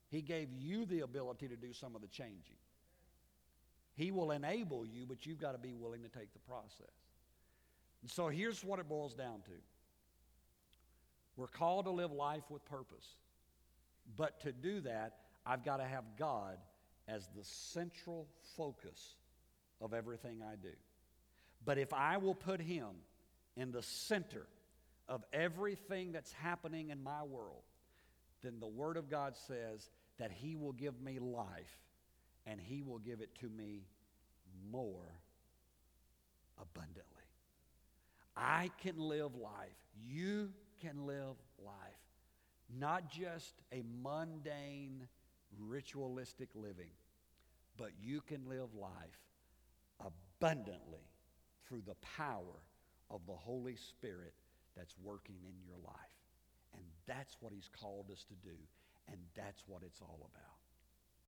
He 0.09 0.23
gave 0.23 0.49
you 0.55 0.87
the 0.87 1.01
ability 1.01 1.49
to 1.49 1.57
do 1.57 1.75
some 1.75 1.95
of 1.95 2.01
the 2.01 2.09
changing. 2.09 2.57
He 3.95 4.11
will 4.11 4.31
enable 4.31 4.87
you, 4.87 5.05
but 5.07 5.27
you've 5.27 5.39
got 5.39 5.53
to 5.53 5.59
be 5.59 5.75
willing 5.75 6.01
to 6.01 6.09
take 6.09 6.33
the 6.33 6.39
process. 6.39 6.95
And 8.01 8.11
so 8.11 8.29
here's 8.29 8.65
what 8.65 8.79
it 8.79 8.89
boils 8.89 9.13
down 9.13 9.43
to 9.45 9.53
we're 11.37 11.47
called 11.47 11.85
to 11.85 11.91
live 11.91 12.11
life 12.11 12.45
with 12.49 12.65
purpose. 12.65 13.17
But 14.17 14.41
to 14.41 14.53
do 14.53 14.81
that, 14.81 15.17
I've 15.45 15.63
got 15.63 15.77
to 15.77 15.85
have 15.85 16.05
God 16.19 16.57
as 17.13 17.27
the 17.37 17.45
central 17.45 18.27
focus 18.57 19.15
of 19.81 19.93
everything 19.95 20.43
I 20.43 20.57
do. 20.57 20.73
But 21.65 21.79
if 21.79 21.93
I 21.93 22.19
will 22.19 22.35
put 22.35 22.61
Him 22.61 22.89
in 23.57 23.73
the 23.73 23.83
center 23.83 24.47
of 25.09 25.25
everything 25.33 26.13
that's 26.13 26.33
happening 26.33 26.91
in 26.91 27.03
my 27.03 27.23
world, 27.23 27.63
then 28.43 28.61
the 28.61 28.67
Word 28.67 28.97
of 28.97 29.11
God 29.11 29.35
says 29.49 29.91
that 30.19 30.31
He 30.31 30.57
will 30.57 30.73
give 30.73 31.01
me 31.01 31.19
life 31.19 31.79
and 32.47 32.61
He 32.61 32.83
will 32.83 32.99
give 32.99 33.21
it 33.21 33.35
to 33.41 33.49
me 33.49 33.83
more 34.71 35.21
abundantly. 36.61 37.05
I 38.37 38.71
can 38.83 38.99
live 38.99 39.35
life. 39.35 39.77
You 40.07 40.51
can 40.81 41.07
live 41.07 41.37
life. 41.59 41.75
Not 42.79 43.11
just 43.11 43.53
a 43.73 43.83
mundane, 44.03 45.07
ritualistic 45.59 46.49
living, 46.55 46.91
but 47.81 47.93
you 47.99 48.21
can 48.29 48.47
live 48.47 48.69
life 48.79 49.25
abundantly 50.05 51.09
through 51.67 51.81
the 51.87 51.97
power 52.17 52.61
of 53.11 53.21
the 53.27 53.33
Holy 53.33 53.75
Spirit 53.75 54.35
that's 54.77 54.95
working 55.03 55.37
in 55.49 55.55
your 55.67 55.79
life. 55.83 55.95
And 56.75 56.83
that's 57.09 57.39
what 57.41 57.55
He's 57.55 57.71
called 57.81 58.11
us 58.13 58.25
to 58.29 58.35
do, 58.47 58.57
and 59.09 59.17
that's 59.35 59.65
what 59.67 59.83
it's 59.83 60.03
all 60.03 60.29
about. 60.31 60.60